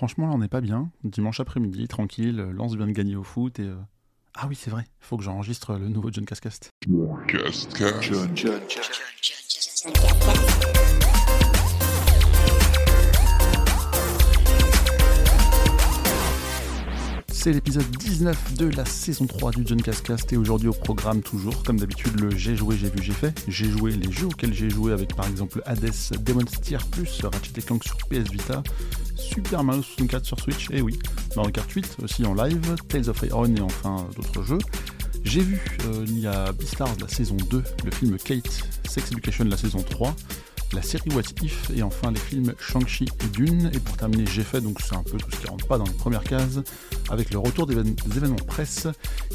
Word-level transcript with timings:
franchement, 0.00 0.28
là, 0.28 0.32
on 0.34 0.38
n'est 0.38 0.48
pas 0.48 0.62
bien. 0.62 0.90
Dimanche 1.04 1.40
après-midi, 1.40 1.86
tranquille, 1.86 2.36
Lance 2.54 2.74
vient 2.74 2.86
de 2.86 2.92
gagner 2.92 3.16
au 3.16 3.22
foot 3.22 3.58
et. 3.58 3.64
euh, 3.64 3.76
Ah 4.32 4.46
oui, 4.48 4.54
c'est 4.54 4.70
vrai, 4.70 4.86
faut 4.98 5.18
que 5.18 5.22
j'enregistre 5.22 5.74
le 5.74 5.88
nouveau 5.88 6.08
John 6.10 6.24
Cascast. 6.24 6.70
C'est 17.32 17.52
l'épisode 17.52 17.90
19 17.96 18.54
de 18.58 18.66
la 18.76 18.84
saison 18.84 19.26
3 19.26 19.52
du 19.52 19.62
John 19.64 19.80
Cascast 19.80 20.30
et 20.32 20.36
aujourd'hui 20.36 20.68
au 20.68 20.74
programme 20.74 21.22
toujours, 21.22 21.62
comme 21.62 21.78
d'habitude, 21.78 22.20
le 22.20 22.30
j'ai 22.36 22.54
joué, 22.54 22.76
j'ai 22.76 22.90
vu, 22.90 23.02
j'ai 23.02 23.12
fait. 23.14 23.32
J'ai 23.48 23.70
joué 23.70 23.92
les 23.92 24.12
jeux 24.12 24.26
auxquels 24.26 24.52
j'ai 24.52 24.68
joué 24.68 24.92
avec 24.92 25.14
par 25.16 25.26
exemple 25.26 25.62
Hades, 25.64 25.90
Demon's 26.20 26.60
Tier 26.60 26.76
Plus, 26.90 27.22
Ratchet 27.22 27.62
Clank 27.62 27.82
sur 27.82 27.96
PS 28.08 28.30
Vita, 28.30 28.62
Super 29.32 29.62
Mario 29.64 29.82
64 29.82 30.24
sur 30.24 30.40
Switch, 30.40 30.68
et 30.70 30.82
oui, 30.82 30.98
Mario 31.36 31.52
Kart 31.52 31.70
8 31.70 31.96
aussi 32.02 32.24
en 32.26 32.34
live, 32.34 32.74
Tales 32.88 33.08
of 33.08 33.22
Iron 33.22 33.54
et 33.54 33.60
enfin 33.60 34.06
d'autres 34.16 34.42
jeux. 34.42 34.58
J'ai 35.24 35.40
vu, 35.40 35.60
euh, 35.86 36.04
il 36.08 36.18
y 36.18 36.26
a 36.26 36.52
Beastars 36.52 36.96
la 37.00 37.08
saison 37.08 37.36
2, 37.50 37.62
le 37.84 37.90
film 37.90 38.16
Kate, 38.18 38.64
Sex 38.88 39.10
Education 39.12 39.44
la 39.44 39.56
saison 39.56 39.82
3, 39.88 40.14
la 40.72 40.82
série 40.82 41.10
What 41.14 41.22
If 41.42 41.70
et 41.74 41.82
enfin 41.82 42.10
les 42.10 42.18
films 42.20 42.54
Shang-Chi 42.58 43.04
et 43.22 43.26
Dune. 43.28 43.70
Et 43.74 43.78
pour 43.80 43.96
terminer, 43.96 44.24
j'ai 44.26 44.42
fait, 44.44 44.60
donc 44.60 44.78
c'est 44.80 44.94
un 44.96 45.02
peu 45.02 45.18
tout 45.18 45.30
ce 45.30 45.36
qui 45.36 45.46
rentre 45.46 45.66
pas 45.66 45.78
dans 45.78 45.84
les 45.84 45.92
premières 45.92 46.22
cases, 46.24 46.60
avec 47.10 47.30
le 47.32 47.38
retour 47.38 47.66
des, 47.66 47.74
évén- 47.76 47.94
des 48.08 48.16
événements 48.16 48.36
presse. 48.36 48.86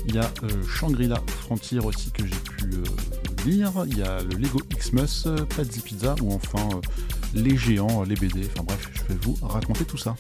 Il 0.07 0.15
y 0.15 0.17
a 0.17 0.31
euh, 0.43 0.63
Shangri-La 0.67 1.21
Frontier 1.41 1.79
aussi 1.79 2.09
que 2.11 2.25
j'ai 2.25 2.31
pu 2.57 2.65
euh, 2.73 2.83
lire. 3.45 3.71
Il 3.87 3.97
y 3.97 4.01
a 4.01 4.21
le 4.23 4.35
Lego 4.37 4.59
Xmas, 4.77 5.27
Pazzi 5.55 5.81
Pizza 5.81 6.15
ou 6.21 6.33
enfin 6.33 6.67
les 7.35 7.57
géants, 7.57 8.03
les 8.03 8.15
BD. 8.15 8.47
Enfin 8.51 8.63
bref, 8.63 8.89
je 8.93 9.13
vais 9.13 9.19
vous 9.21 9.37
raconter 9.45 9.85
tout 9.85 9.97
ça. 9.97 10.15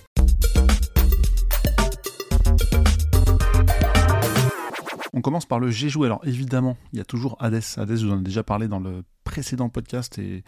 On 5.13 5.21
commence 5.21 5.45
par 5.45 5.59
le 5.59 5.71
j'ai 5.71 5.89
joué. 5.89 6.07
Alors 6.07 6.21
évidemment, 6.25 6.77
il 6.91 6.99
y 6.99 7.01
a 7.01 7.05
toujours 7.05 7.37
Hades. 7.39 7.63
Hades, 7.77 7.95
je 7.95 8.05
vous 8.05 8.11
en 8.11 8.19
ai 8.19 8.23
déjà 8.23 8.43
parlé 8.43 8.67
dans 8.67 8.79
le 8.79 9.03
précédent 9.23 9.69
podcast 9.69 10.19
et 10.19 10.43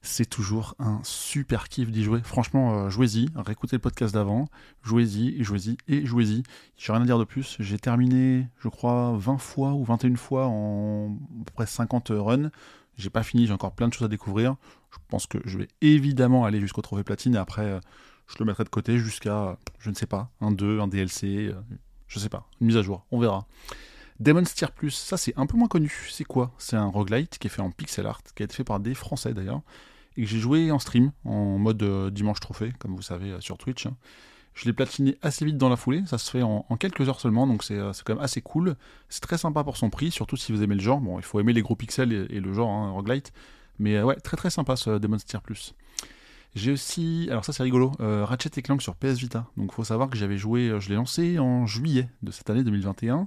c'est 0.00 0.28
toujours 0.28 0.74
un 0.78 1.00
super 1.04 1.68
kiff 1.68 1.90
d'y 1.90 2.02
jouer. 2.02 2.20
Franchement, 2.24 2.74
euh, 2.74 2.88
jouez-y, 2.88 3.28
réécoutez 3.36 3.76
le 3.76 3.80
podcast 3.80 4.14
d'avant, 4.14 4.48
jouez-y, 4.82 5.44
jouez-y, 5.44 5.76
et 5.86 6.04
jouez-y. 6.04 6.42
J'ai 6.76 6.92
rien 6.92 7.02
à 7.02 7.04
dire 7.04 7.18
de 7.18 7.24
plus. 7.24 7.56
J'ai 7.60 7.78
terminé, 7.78 8.48
je 8.58 8.68
crois, 8.68 9.14
20 9.16 9.38
fois 9.38 9.74
ou 9.74 9.84
21 9.84 10.16
fois 10.16 10.46
en 10.46 11.18
à 11.42 11.44
peu 11.44 11.52
près 11.54 11.66
50 11.66 12.08
runs. 12.16 12.50
J'ai 12.96 13.10
pas 13.10 13.22
fini, 13.22 13.46
j'ai 13.46 13.52
encore 13.52 13.72
plein 13.72 13.88
de 13.88 13.92
choses 13.92 14.06
à 14.06 14.08
découvrir. 14.08 14.56
Je 14.92 14.98
pense 15.08 15.26
que 15.26 15.38
je 15.44 15.58
vais 15.58 15.68
évidemment 15.80 16.44
aller 16.44 16.60
jusqu'au 16.60 16.82
trophée 16.82 17.04
platine 17.04 17.34
et 17.34 17.38
après, 17.38 17.64
euh, 17.66 17.80
je 18.26 18.36
le 18.38 18.44
mettrai 18.44 18.64
de 18.64 18.68
côté 18.68 18.98
jusqu'à, 18.98 19.58
je 19.78 19.90
ne 19.90 19.94
sais 19.94 20.06
pas, 20.06 20.30
un 20.40 20.50
2, 20.50 20.80
un 20.80 20.88
DLC, 20.88 21.48
euh, 21.48 21.54
je 22.08 22.18
sais 22.18 22.28
pas, 22.28 22.46
une 22.60 22.68
mise 22.68 22.76
à 22.76 22.82
jour, 22.82 23.04
on 23.10 23.18
verra. 23.18 23.46
Demon's 24.20 24.54
Tier 24.54 24.68
Plus, 24.74 24.90
ça 24.90 25.16
c'est 25.16 25.36
un 25.36 25.46
peu 25.46 25.56
moins 25.56 25.68
connu. 25.68 26.06
C'est 26.10 26.24
quoi? 26.24 26.52
C'est 26.58 26.76
un 26.76 26.86
roguelite 26.86 27.38
qui 27.38 27.48
est 27.48 27.50
fait 27.50 27.62
en 27.62 27.70
pixel 27.70 28.06
art, 28.06 28.22
qui 28.34 28.42
a 28.42 28.44
été 28.44 28.54
fait 28.54 28.64
par 28.64 28.78
des 28.80 28.94
Français 28.94 29.34
d'ailleurs, 29.34 29.62
et 30.16 30.22
que 30.22 30.28
j'ai 30.28 30.38
joué 30.38 30.70
en 30.70 30.78
stream, 30.78 31.10
en 31.24 31.58
mode 31.58 31.82
euh, 31.82 32.10
dimanche 32.10 32.40
trophée, 32.40 32.72
comme 32.78 32.94
vous 32.94 33.02
savez, 33.02 33.34
sur 33.40 33.58
Twitch. 33.58 33.86
hein. 33.86 33.96
Je 34.54 34.66
l'ai 34.66 34.74
platiné 34.74 35.16
assez 35.22 35.46
vite 35.46 35.56
dans 35.56 35.70
la 35.70 35.76
foulée, 35.76 36.02
ça 36.06 36.18
se 36.18 36.30
fait 36.30 36.42
en, 36.42 36.62
quelques 36.78 37.08
heures 37.08 37.20
seulement, 37.20 37.46
donc 37.46 37.64
c'est 37.64 37.78
quand 38.04 38.14
même 38.14 38.22
assez 38.22 38.42
cool. 38.42 38.76
C'est 39.08 39.22
très 39.22 39.38
sympa 39.38 39.64
pour 39.64 39.78
son 39.78 39.88
prix, 39.88 40.10
surtout 40.10 40.36
si 40.36 40.52
vous 40.52 40.62
aimez 40.62 40.74
le 40.74 40.82
genre. 40.82 41.00
Bon, 41.00 41.18
il 41.18 41.22
faut 41.24 41.40
aimer 41.40 41.54
les 41.54 41.62
gros 41.62 41.74
pixels 41.74 42.12
et, 42.12 42.26
et 42.36 42.38
le 42.40 42.52
genre 42.52 42.70
hein, 42.70 42.90
roguelite, 42.90 43.32
mais 43.82 43.96
euh, 43.96 44.04
ouais, 44.04 44.16
très 44.16 44.36
très 44.36 44.50
sympa 44.50 44.76
ce 44.76 44.98
Demon's 44.98 45.24
Tier 45.24 45.40
Plus. 45.42 45.74
J'ai 46.54 46.70
aussi, 46.72 47.28
alors 47.30 47.44
ça 47.44 47.52
c'est 47.52 47.62
rigolo, 47.62 47.92
euh, 48.00 48.24
Ratchet 48.24 48.50
et 48.56 48.62
Clank 48.62 48.82
sur 48.82 48.94
PS 48.94 49.14
Vita. 49.18 49.46
Donc 49.56 49.72
faut 49.72 49.84
savoir 49.84 50.08
que 50.10 50.16
j'avais 50.16 50.36
joué, 50.36 50.68
euh, 50.68 50.80
je 50.80 50.88
l'ai 50.90 50.96
lancé 50.96 51.38
en 51.38 51.66
juillet 51.66 52.08
de 52.22 52.30
cette 52.30 52.48
année 52.50 52.62
2021. 52.62 53.26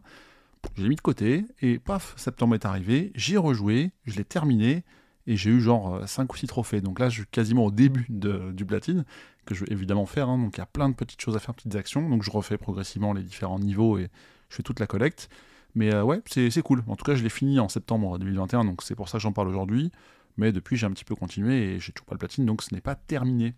Je 0.78 0.84
l'ai 0.84 0.90
mis 0.90 0.96
de 0.96 1.02
côté 1.02 1.46
et 1.62 1.80
paf, 1.80 2.14
septembre 2.18 2.56
est 2.56 2.66
arrivé, 2.66 3.12
j'ai 3.16 3.38
rejoué, 3.38 3.92
je 4.06 4.16
l'ai 4.16 4.24
terminé 4.26 4.84
et 5.28 5.38
j'ai 5.38 5.50
eu 5.50 5.60
genre 5.62 6.08
5 6.08 6.32
ou 6.34 6.38
6 6.38 6.48
trophées. 6.48 6.82
Donc 6.82 7.00
là 7.00 7.10
je 7.10 7.22
suis 7.22 7.28
quasiment 7.32 7.66
au 7.66 7.72
début 7.72 8.06
de- 8.10 8.52
du 8.52 8.66
platine, 8.66 9.06
que 9.46 9.56
je 9.56 9.66
vais 9.66 9.72
évidemment 9.72 10.06
faire. 10.06 10.30
hein. 10.30 10.38
donc 10.38 10.58
il 10.58 10.60
y 10.60 10.64
a 10.64 10.68
plein 10.68 10.90
de 10.90 10.94
petites 10.96 11.22
choses 11.22 11.36
à 11.36 11.40
faire, 11.40 11.54
petites 11.56 11.76
actions. 11.76 12.08
Donc 12.10 12.22
je 12.24 12.30
refais 12.32 12.58
progressivement 12.58 13.14
les 13.14 13.24
différents 13.24 13.60
niveaux 13.60 13.98
et 13.98 14.10
je 14.50 14.56
fais 14.58 14.64
toute 14.64 14.80
la 14.80 14.88
collecte. 14.88 15.30
Mais 15.74 15.94
ouais, 16.00 16.22
c'est 16.28 16.62
cool. 16.62 16.84
En 16.88 16.96
tout 16.96 17.04
cas, 17.04 17.16
je 17.16 17.24
l'ai 17.24 17.30
fini 17.30 17.60
en 17.60 17.68
septembre 17.70 18.18
2021, 18.18 18.64
donc 18.64 18.82
c'est 18.82 18.96
pour 18.96 19.10
ça 19.10 19.18
que 19.18 19.22
j'en 19.24 19.34
parle 19.34 19.50
aujourd'hui. 19.50 19.92
Mais 20.38 20.52
depuis, 20.52 20.76
j'ai 20.76 20.86
un 20.86 20.92
petit 20.92 21.06
peu 21.06 21.16
continué 21.16 21.76
et 21.76 21.80
j'ai 21.80 21.92
toujours 21.92 22.06
pas 22.08 22.16
le 22.16 22.20
platine, 22.20 22.46
donc 22.46 22.62
ce 22.62 22.74
n'est 22.74 22.82
pas 22.82 22.96
terminé. 22.96 23.56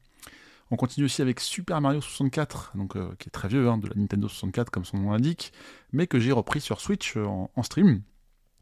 On 0.69 0.75
continue 0.75 1.05
aussi 1.05 1.21
avec 1.21 1.39
Super 1.39 1.79
Mario 1.79 2.01
64, 2.01 2.73
donc, 2.75 2.95
euh, 2.95 3.15
qui 3.19 3.29
est 3.29 3.31
très 3.31 3.47
vieux, 3.47 3.69
hein, 3.69 3.77
de 3.77 3.87
la 3.87 3.95
Nintendo 3.95 4.27
64 4.27 4.69
comme 4.69 4.83
son 4.83 4.97
nom 4.97 5.11
l'indique, 5.11 5.53
mais 5.93 6.07
que 6.07 6.19
j'ai 6.19 6.31
repris 6.33 6.59
sur 6.59 6.81
Switch 6.81 7.15
euh, 7.15 7.25
en, 7.25 7.63
stream. 7.63 8.01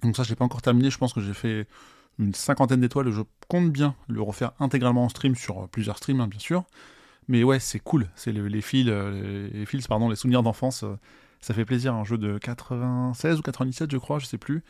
Donc 0.03 0.15
ça, 0.15 0.23
je 0.23 0.29
l'ai 0.29 0.35
pas 0.35 0.45
encore 0.45 0.61
terminé, 0.61 0.91
je 0.91 0.97
pense 0.99 1.13
que 1.13 1.21
j'ai 1.21 1.33
fait 1.33 1.67
une 2.19 2.33
cinquantaine 2.33 2.79
d'étoiles, 2.79 3.09
je 3.11 3.21
compte 3.47 3.71
bien 3.71 3.95
le 4.07 4.21
refaire 4.21 4.51
intégralement 4.59 5.05
en 5.05 5.09
stream 5.09 5.35
sur 5.35 5.63
euh, 5.63 5.67
plusieurs 5.67 5.97
streams, 5.97 6.21
hein, 6.21 6.27
bien 6.27 6.39
sûr. 6.39 6.65
Mais 7.27 7.43
ouais, 7.43 7.59
c'est 7.59 7.79
cool, 7.79 8.07
c'est 8.15 8.31
le- 8.31 8.47
les 8.47 8.61
fils, 8.61 8.85
les, 8.85 9.49
les 9.49 9.65
fils, 9.65 9.87
pardon, 9.87 10.09
les 10.09 10.15
souvenirs 10.15 10.43
d'enfance, 10.43 10.85
ça 11.41 11.53
fait 11.55 11.65
plaisir, 11.65 11.95
un 11.95 12.03
jeu 12.03 12.19
de 12.19 12.37
96 12.37 13.39
ou 13.39 13.41
97, 13.41 13.91
je 13.91 13.97
crois, 13.97 14.19
je 14.19 14.27
sais 14.27 14.37
plus, 14.37 14.63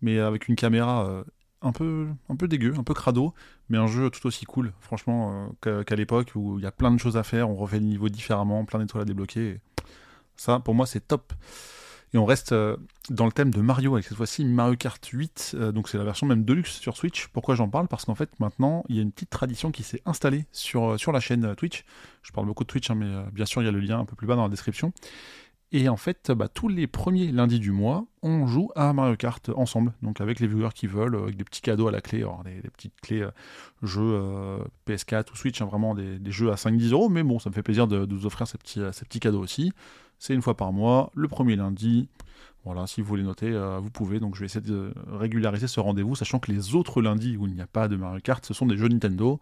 mais 0.00 0.18
avec 0.18 0.48
une 0.48 0.56
caméra 0.56 1.24
un 1.62 1.72
peu, 1.72 2.48
dégueu, 2.48 2.74
un 2.76 2.82
peu 2.82 2.94
crado, 2.94 3.34
mais 3.68 3.78
un 3.78 3.86
jeu 3.86 4.10
tout 4.10 4.26
aussi 4.26 4.44
cool, 4.44 4.72
franchement, 4.80 5.54
euh, 5.66 5.84
qu'à 5.84 5.96
l'époque 5.96 6.32
où 6.34 6.58
il 6.58 6.62
y 6.62 6.66
a 6.66 6.72
plein 6.72 6.90
de 6.90 6.98
choses 6.98 7.16
à 7.16 7.22
faire, 7.22 7.48
on 7.48 7.54
refait 7.54 7.78
les 7.78 7.86
niveaux 7.86 8.08
différemment, 8.08 8.64
plein 8.64 8.80
d'étoiles 8.80 9.02
à 9.02 9.06
débloquer. 9.06 9.60
Ça, 10.36 10.60
pour 10.60 10.74
moi, 10.74 10.86
c'est 10.86 11.06
top. 11.06 11.32
Et 12.14 12.18
on 12.18 12.26
reste 12.26 12.52
euh, 12.52 12.76
dans 13.08 13.24
le 13.24 13.32
thème 13.32 13.50
de 13.50 13.62
Mario 13.62 13.94
avec 13.94 14.04
cette 14.04 14.18
fois-ci 14.18 14.44
Mario 14.44 14.76
Kart 14.76 15.04
8, 15.04 15.52
euh, 15.54 15.72
donc 15.72 15.88
c'est 15.88 15.96
la 15.96 16.04
version 16.04 16.26
même 16.26 16.44
Deluxe 16.44 16.78
sur 16.78 16.96
Switch. 16.96 17.28
Pourquoi 17.28 17.54
j'en 17.54 17.70
parle? 17.70 17.88
Parce 17.88 18.04
qu'en 18.04 18.14
fait, 18.14 18.38
maintenant, 18.38 18.84
il 18.90 18.96
y 18.96 18.98
a 18.98 19.02
une 19.02 19.12
petite 19.12 19.30
tradition 19.30 19.70
qui 19.70 19.82
s'est 19.82 20.02
installée 20.04 20.44
sur, 20.52 20.96
la 21.10 21.20
chaîne 21.20 21.54
Twitch. 21.54 21.84
Je 22.22 22.32
parle 22.32 22.46
beaucoup 22.46 22.64
de 22.64 22.68
Twitch, 22.68 22.90
hein, 22.90 22.96
mais 22.96 23.10
bien 23.32 23.46
sûr, 23.46 23.62
il 23.62 23.64
y 23.64 23.68
a 23.68 23.72
le 23.72 23.80
lien 23.80 23.98
un 23.98 24.04
peu 24.04 24.14
plus 24.14 24.26
bas 24.26 24.36
dans 24.36 24.42
la 24.42 24.50
description. 24.50 24.92
Et 25.74 25.88
en 25.88 25.96
fait, 25.96 26.30
bah, 26.30 26.48
tous 26.48 26.68
les 26.68 26.86
premiers 26.86 27.32
lundis 27.32 27.58
du 27.58 27.72
mois, 27.72 28.04
on 28.22 28.46
joue 28.46 28.70
à 28.76 28.92
Mario 28.92 29.16
Kart 29.16 29.50
ensemble, 29.56 29.94
donc 30.02 30.20
avec 30.20 30.38
les 30.38 30.46
viewers 30.46 30.74
qui 30.74 30.86
veulent, 30.86 31.14
euh, 31.14 31.22
avec 31.22 31.36
des 31.38 31.44
petits 31.44 31.62
cadeaux 31.62 31.88
à 31.88 31.90
la 31.90 32.02
clé, 32.02 32.18
alors 32.18 32.44
des, 32.44 32.60
petites 32.70 33.00
clés 33.00 33.22
euh, 33.22 33.30
jeux 33.82 34.02
euh, 34.02 34.58
PS4 34.86 35.32
ou 35.32 35.36
Switch, 35.36 35.62
hein, 35.62 35.64
vraiment 35.64 35.94
des, 35.94 36.18
jeux 36.30 36.52
à 36.52 36.56
5-10 36.56 36.92
euros, 36.92 37.08
mais 37.08 37.22
bon, 37.22 37.38
ça 37.38 37.48
me 37.48 37.54
fait 37.54 37.62
plaisir 37.62 37.86
de, 37.86 38.06
vous 38.14 38.26
offrir 38.26 38.46
ces 38.46 38.58
petits, 38.58 39.20
cadeaux 39.20 39.40
aussi. 39.40 39.72
C'est 40.18 40.34
une 40.34 40.42
fois 40.42 40.56
par 40.56 40.72
mois, 40.72 41.10
le 41.14 41.26
premier 41.26 41.56
lundi. 41.56 42.08
Voilà, 42.64 42.86
si 42.86 43.00
vous 43.00 43.08
voulez 43.08 43.24
noter, 43.24 43.50
vous 43.82 43.90
pouvez. 43.90 44.20
Donc 44.20 44.36
je 44.36 44.40
vais 44.40 44.46
essayer 44.46 44.64
de 44.64 44.94
régulariser 45.10 45.66
ce 45.66 45.80
rendez-vous, 45.80 46.14
sachant 46.14 46.38
que 46.38 46.52
les 46.52 46.76
autres 46.76 47.02
lundis 47.02 47.36
où 47.36 47.48
il 47.48 47.54
n'y 47.54 47.60
a 47.60 47.66
pas 47.66 47.88
de 47.88 47.96
Mario 47.96 48.20
Kart, 48.20 48.44
ce 48.46 48.54
sont 48.54 48.66
des 48.66 48.76
jeux 48.76 48.86
Nintendo, 48.86 49.40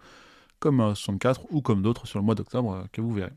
comme 0.61 0.81
euh, 0.81 0.95
64 0.95 1.47
ou 1.51 1.61
comme 1.61 1.83
d'autres 1.83 2.07
sur 2.07 2.19
le 2.19 2.25
mois 2.25 2.37
d'octobre, 2.37 2.87
que 2.93 3.01
vous 3.01 3.13
verrez. 3.13 3.33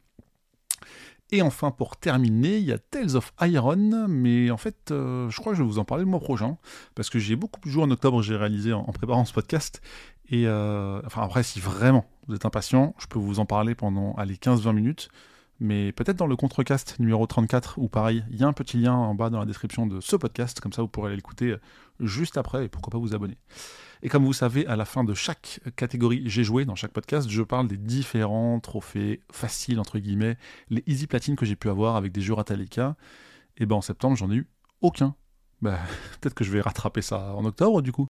Et 1.34 1.42
enfin, 1.42 1.72
pour 1.72 1.98
terminer, 1.98 2.58
il 2.58 2.64
y 2.64 2.72
a 2.72 2.78
Tales 2.78 3.16
of 3.16 3.34
Iron, 3.42 4.08
mais 4.08 4.52
en 4.52 4.58
fait, 4.58 4.92
euh, 4.92 5.32
je 5.32 5.40
crois 5.40 5.54
que 5.54 5.58
je 5.58 5.64
vais 5.64 5.68
vous 5.68 5.80
en 5.80 5.84
parler 5.84 6.04
le 6.04 6.10
mois 6.12 6.20
prochain, 6.20 6.58
parce 6.94 7.10
que 7.10 7.18
j'ai 7.18 7.36
beaucoup 7.36 7.60
joué 7.68 7.82
en 7.82 7.90
octobre, 7.90 8.22
j'ai 8.22 8.36
réalisé 8.36 8.72
en, 8.72 8.84
préparant 8.84 9.26
ce 9.26 9.34
podcast. 9.34 9.82
Et 10.30 10.46
euh, 10.46 11.02
enfin, 11.08 11.24
après, 11.24 11.42
si 11.42 11.60
vraiment 11.60 12.06
vous 12.28 12.36
êtes 12.36 12.46
impatient, 12.46 12.94
je 13.00 13.08
peux 13.08 13.18
vous 13.18 13.40
en 13.40 13.48
parler 13.48 13.74
pendant 13.74 14.14
allez, 14.14 14.36
15-20 14.36 14.74
minutes, 14.74 15.10
mais 15.59 15.91
peut-être 15.91 16.18
dans 16.18 16.28
le 16.28 16.36
contrecast 16.36 17.00
numéro 17.00 17.25
34, 17.25 17.78
ou 17.78 17.88
pareil, 17.88 18.24
il 18.30 18.38
y 18.38 18.44
a 18.44 18.47
un 18.47 18.53
petit 18.53 18.78
lien 18.78 18.94
en 18.94 19.16
bas 19.16 19.30
dans 19.30 19.40
la 19.40 19.46
description 19.46 19.86
de 19.88 20.02
ce 20.02 20.16
podcast, 20.16 20.59
comme 20.59 20.74
ça 20.74 20.81
vous 20.81 20.88
pourrez 20.88 21.16
l'écouter 21.16 21.56
juste 22.00 22.38
après, 22.38 22.66
et 22.66 22.69
pourquoi 22.69 22.91
pas 22.91 22.97
vous 22.97 23.14
abonner. 23.14 23.38
Et 24.02 24.09
comme 24.09 24.25
vous 24.25 24.34
savez, 24.34 24.68
à 24.68 24.75
la 24.75 24.84
fin 24.84 25.06
de 25.06 25.14
chaque 25.14 25.62
catégorie 25.78 26.24
j'ai 26.25 26.44
joué 26.44 26.66
dans 26.66 26.75
chaque 26.75 26.91
podcast, 26.91 27.30
je 27.30 27.41
parle 27.41 27.68
des 27.68 27.78
différents 27.78 28.59
trophées 28.59 29.22
faciles, 29.31 29.80
entre 29.80 30.00
guillemets, 30.00 30.38
les 30.69 30.84
easy 30.88 31.08
platines 31.08 31.38
que 31.38 31.46
j'ai 31.46 31.55
pu 31.55 31.70
avoir 31.70 31.96
avec 31.96 32.11
des 32.11 32.22
jeux 32.22 32.34
Ratalika. 32.34 32.96
Et 33.58 33.66
ben 33.66 33.76
en 33.76 33.82
septembre, 33.82 34.17
j'en 34.17 34.32
ai 34.32 34.35
eu 34.35 34.47
aucun. 34.82 35.16
Bah, 35.61 35.79
peut-être 36.20 36.34
que 36.34 36.44
je 36.44 36.52
vais 36.52 36.59
rattraper 36.59 37.02
ça 37.02 37.34
en 37.35 37.46
octobre 37.46 37.82
du 37.82 37.94
coup. 37.94 38.08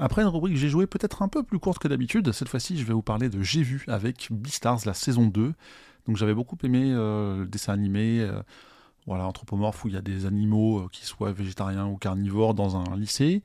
Après 0.00 0.22
une 0.22 0.28
rubrique 0.28 0.56
j'ai 0.56 0.68
joué 0.68 0.86
peut-être 0.88 1.22
un 1.22 1.28
peu 1.28 1.44
plus 1.44 1.60
courte 1.60 1.78
que 1.78 1.86
d'habitude, 1.86 2.32
cette 2.32 2.48
fois-ci 2.48 2.76
je 2.76 2.84
vais 2.84 2.92
vous 2.92 3.02
parler 3.02 3.28
de 3.28 3.42
J'ai 3.42 3.62
vu 3.62 3.84
avec 3.86 4.28
Beastars 4.30 4.80
la 4.86 4.94
saison 4.94 5.26
2. 5.26 5.54
Donc 6.06 6.16
j'avais 6.16 6.34
beaucoup 6.34 6.58
aimé 6.64 6.90
euh, 6.92 7.38
le 7.38 7.46
dessin 7.46 7.72
animé, 7.72 8.20
euh, 8.20 8.42
voilà, 9.06 9.26
anthropomorphe 9.26 9.84
où 9.84 9.88
il 9.88 9.94
y 9.94 9.96
a 9.96 10.02
des 10.02 10.26
animaux 10.26 10.80
euh, 10.80 10.88
qui 10.90 11.06
soient 11.06 11.32
végétariens 11.32 11.86
ou 11.86 11.96
carnivores 11.96 12.54
dans 12.54 12.76
un 12.76 12.96
lycée, 12.96 13.42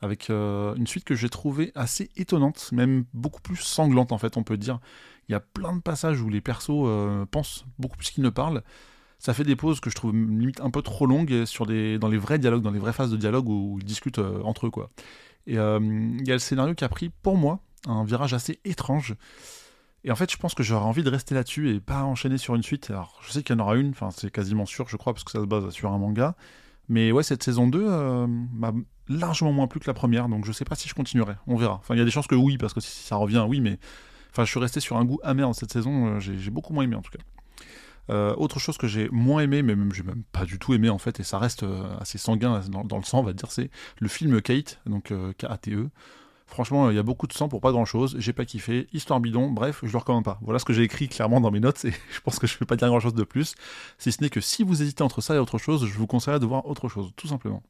avec 0.00 0.30
une 0.30 0.86
suite 0.86 1.04
que 1.04 1.14
j'ai 1.14 1.28
trouvée 1.28 1.72
assez 1.74 2.10
étonnante, 2.16 2.70
même 2.72 3.04
beaucoup 3.12 3.42
plus 3.42 3.56
sanglante 3.56 4.12
en 4.12 4.18
fait, 4.18 4.38
on 4.38 4.42
peut 4.42 4.56
dire. 4.56 4.80
Il 5.28 5.32
y 5.32 5.34
a 5.34 5.40
plein 5.40 5.76
de 5.76 5.82
passages 5.82 6.22
où 6.22 6.30
les 6.30 6.40
persos 6.40 6.88
pensent 7.30 7.66
beaucoup 7.78 7.98
plus 7.98 8.10
qu'ils 8.10 8.24
ne 8.24 8.30
parlent. 8.30 8.62
Ça 9.20 9.34
fait 9.34 9.44
des 9.44 9.54
pauses 9.54 9.80
que 9.80 9.90
je 9.90 9.94
trouve 9.94 10.12
limite 10.12 10.60
un 10.60 10.70
peu 10.70 10.82
trop 10.82 11.06
longues 11.06 11.44
sur 11.44 11.66
des, 11.66 11.98
dans 11.98 12.08
les 12.08 12.18
vrais 12.18 12.38
dialogues, 12.38 12.62
dans 12.62 12.70
les 12.70 12.78
vraies 12.78 12.92
phases 12.92 13.10
de 13.10 13.16
dialogue 13.16 13.48
où 13.48 13.78
ils 13.78 13.84
discutent 13.84 14.18
euh, 14.18 14.40
entre 14.42 14.66
eux, 14.66 14.70
quoi. 14.70 14.90
Et 15.46 15.54
il 15.54 16.26
y 16.26 16.30
a 16.30 16.34
le 16.34 16.38
scénario 16.38 16.74
qui 16.74 16.84
a 16.84 16.88
pris, 16.88 17.10
pour 17.22 17.36
moi, 17.36 17.60
un 17.86 18.04
virage 18.04 18.34
assez 18.34 18.60
étrange. 18.64 19.14
Et 20.04 20.10
en 20.10 20.16
fait, 20.16 20.30
je 20.30 20.36
pense 20.36 20.54
que 20.54 20.62
j'aurais 20.62 20.84
envie 20.84 21.02
de 21.02 21.10
rester 21.10 21.34
là-dessus 21.34 21.74
et 21.74 21.80
pas 21.80 22.02
enchaîner 22.02 22.38
sur 22.38 22.54
une 22.54 22.62
suite. 22.62 22.90
Alors, 22.90 23.20
je 23.22 23.32
sais 23.32 23.42
qu'il 23.42 23.54
y 23.54 23.58
en 23.58 23.62
aura 23.62 23.76
une, 23.76 23.90
enfin, 23.90 24.10
c'est 24.10 24.30
quasiment 24.30 24.64
sûr, 24.64 24.88
je 24.88 24.96
crois, 24.96 25.12
parce 25.12 25.24
que 25.24 25.30
ça 25.30 25.40
se 25.40 25.44
base 25.44 25.68
sur 25.70 25.92
un 25.92 25.98
manga. 25.98 26.34
Mais 26.88 27.12
ouais, 27.12 27.22
cette 27.22 27.42
saison 27.42 27.68
2 27.68 27.84
euh, 27.86 28.26
m'a 28.26 28.72
largement 29.08 29.52
moins 29.52 29.66
plu 29.66 29.80
que 29.80 29.86
la 29.86 29.94
première, 29.94 30.28
donc 30.28 30.44
je 30.44 30.52
sais 30.52 30.64
pas 30.64 30.74
si 30.74 30.88
je 30.88 30.94
continuerai. 30.94 31.34
On 31.46 31.56
verra. 31.56 31.74
Enfin, 31.74 31.94
il 31.94 31.98
y 31.98 32.00
a 32.00 32.04
des 32.04 32.10
chances 32.10 32.26
que 32.26 32.34
oui, 32.34 32.56
parce 32.56 32.72
que 32.72 32.80
si 32.80 33.06
ça 33.06 33.16
revient, 33.16 33.44
oui, 33.46 33.60
mais. 33.60 33.78
Enfin, 34.30 34.44
je 34.44 34.50
suis 34.50 34.60
resté 34.60 34.78
sur 34.80 34.96
un 34.96 35.04
goût 35.04 35.18
amer 35.22 35.46
dans 35.46 35.52
cette 35.52 35.72
saison, 35.72 36.06
euh, 36.06 36.20
j'ai 36.20 36.50
beaucoup 36.50 36.72
moins 36.72 36.84
aimé 36.84 36.94
en 36.94 37.02
tout 37.02 37.10
cas. 37.10 37.18
Euh, 38.08 38.34
autre 38.36 38.58
chose 38.58 38.78
que 38.78 38.88
j'ai 38.88 39.08
moins 39.10 39.42
aimé, 39.42 39.62
mais 39.62 39.76
même 39.76 39.92
j'ai 39.92 40.02
même 40.02 40.22
pas 40.32 40.44
du 40.44 40.58
tout 40.58 40.74
aimé 40.74 40.88
en 40.88 40.98
fait, 40.98 41.20
et 41.20 41.22
ça 41.22 41.38
reste 41.38 41.64
assez 42.00 42.18
sanguin 42.18 42.60
dans, 42.68 42.96
le 42.96 43.04
sang, 43.04 43.20
on 43.20 43.22
va 43.22 43.32
dire, 43.32 43.50
c'est 43.52 43.70
le 43.98 44.08
film 44.08 44.40
Kate, 44.40 44.80
donc 44.86 45.12
K-A-T-E. 45.38 45.90
Franchement, 46.50 46.90
il 46.90 46.96
y 46.96 46.98
a 46.98 47.04
beaucoup 47.04 47.28
de 47.28 47.32
sang 47.32 47.48
pour 47.48 47.60
pas 47.60 47.70
grand 47.70 47.84
chose. 47.84 48.16
J'ai 48.18 48.32
pas 48.32 48.44
kiffé. 48.44 48.88
Histoire 48.92 49.20
bidon. 49.20 49.50
Bref, 49.50 49.80
je 49.84 49.92
le 49.92 49.98
recommande 49.98 50.24
pas. 50.24 50.40
Voilà 50.42 50.58
ce 50.58 50.64
que 50.64 50.72
j'ai 50.72 50.82
écrit 50.82 51.08
clairement 51.08 51.40
dans 51.40 51.52
mes 51.52 51.60
notes 51.60 51.84
et 51.84 51.92
je 52.12 52.20
pense 52.20 52.40
que 52.40 52.48
je 52.48 52.58
vais 52.58 52.66
pas 52.66 52.74
dire 52.74 52.88
grand 52.88 52.98
chose 52.98 53.14
de 53.14 53.22
plus. 53.22 53.54
Si 53.98 54.10
ce 54.10 54.20
n'est 54.20 54.30
que 54.30 54.40
si 54.40 54.64
vous 54.64 54.82
hésitez 54.82 55.04
entre 55.04 55.20
ça 55.20 55.36
et 55.36 55.38
autre 55.38 55.58
chose, 55.58 55.86
je 55.86 55.96
vous 55.96 56.08
conseille 56.08 56.40
de 56.40 56.46
voir 56.46 56.66
autre 56.66 56.88
chose, 56.88 57.12
tout 57.14 57.28
simplement. 57.28 57.62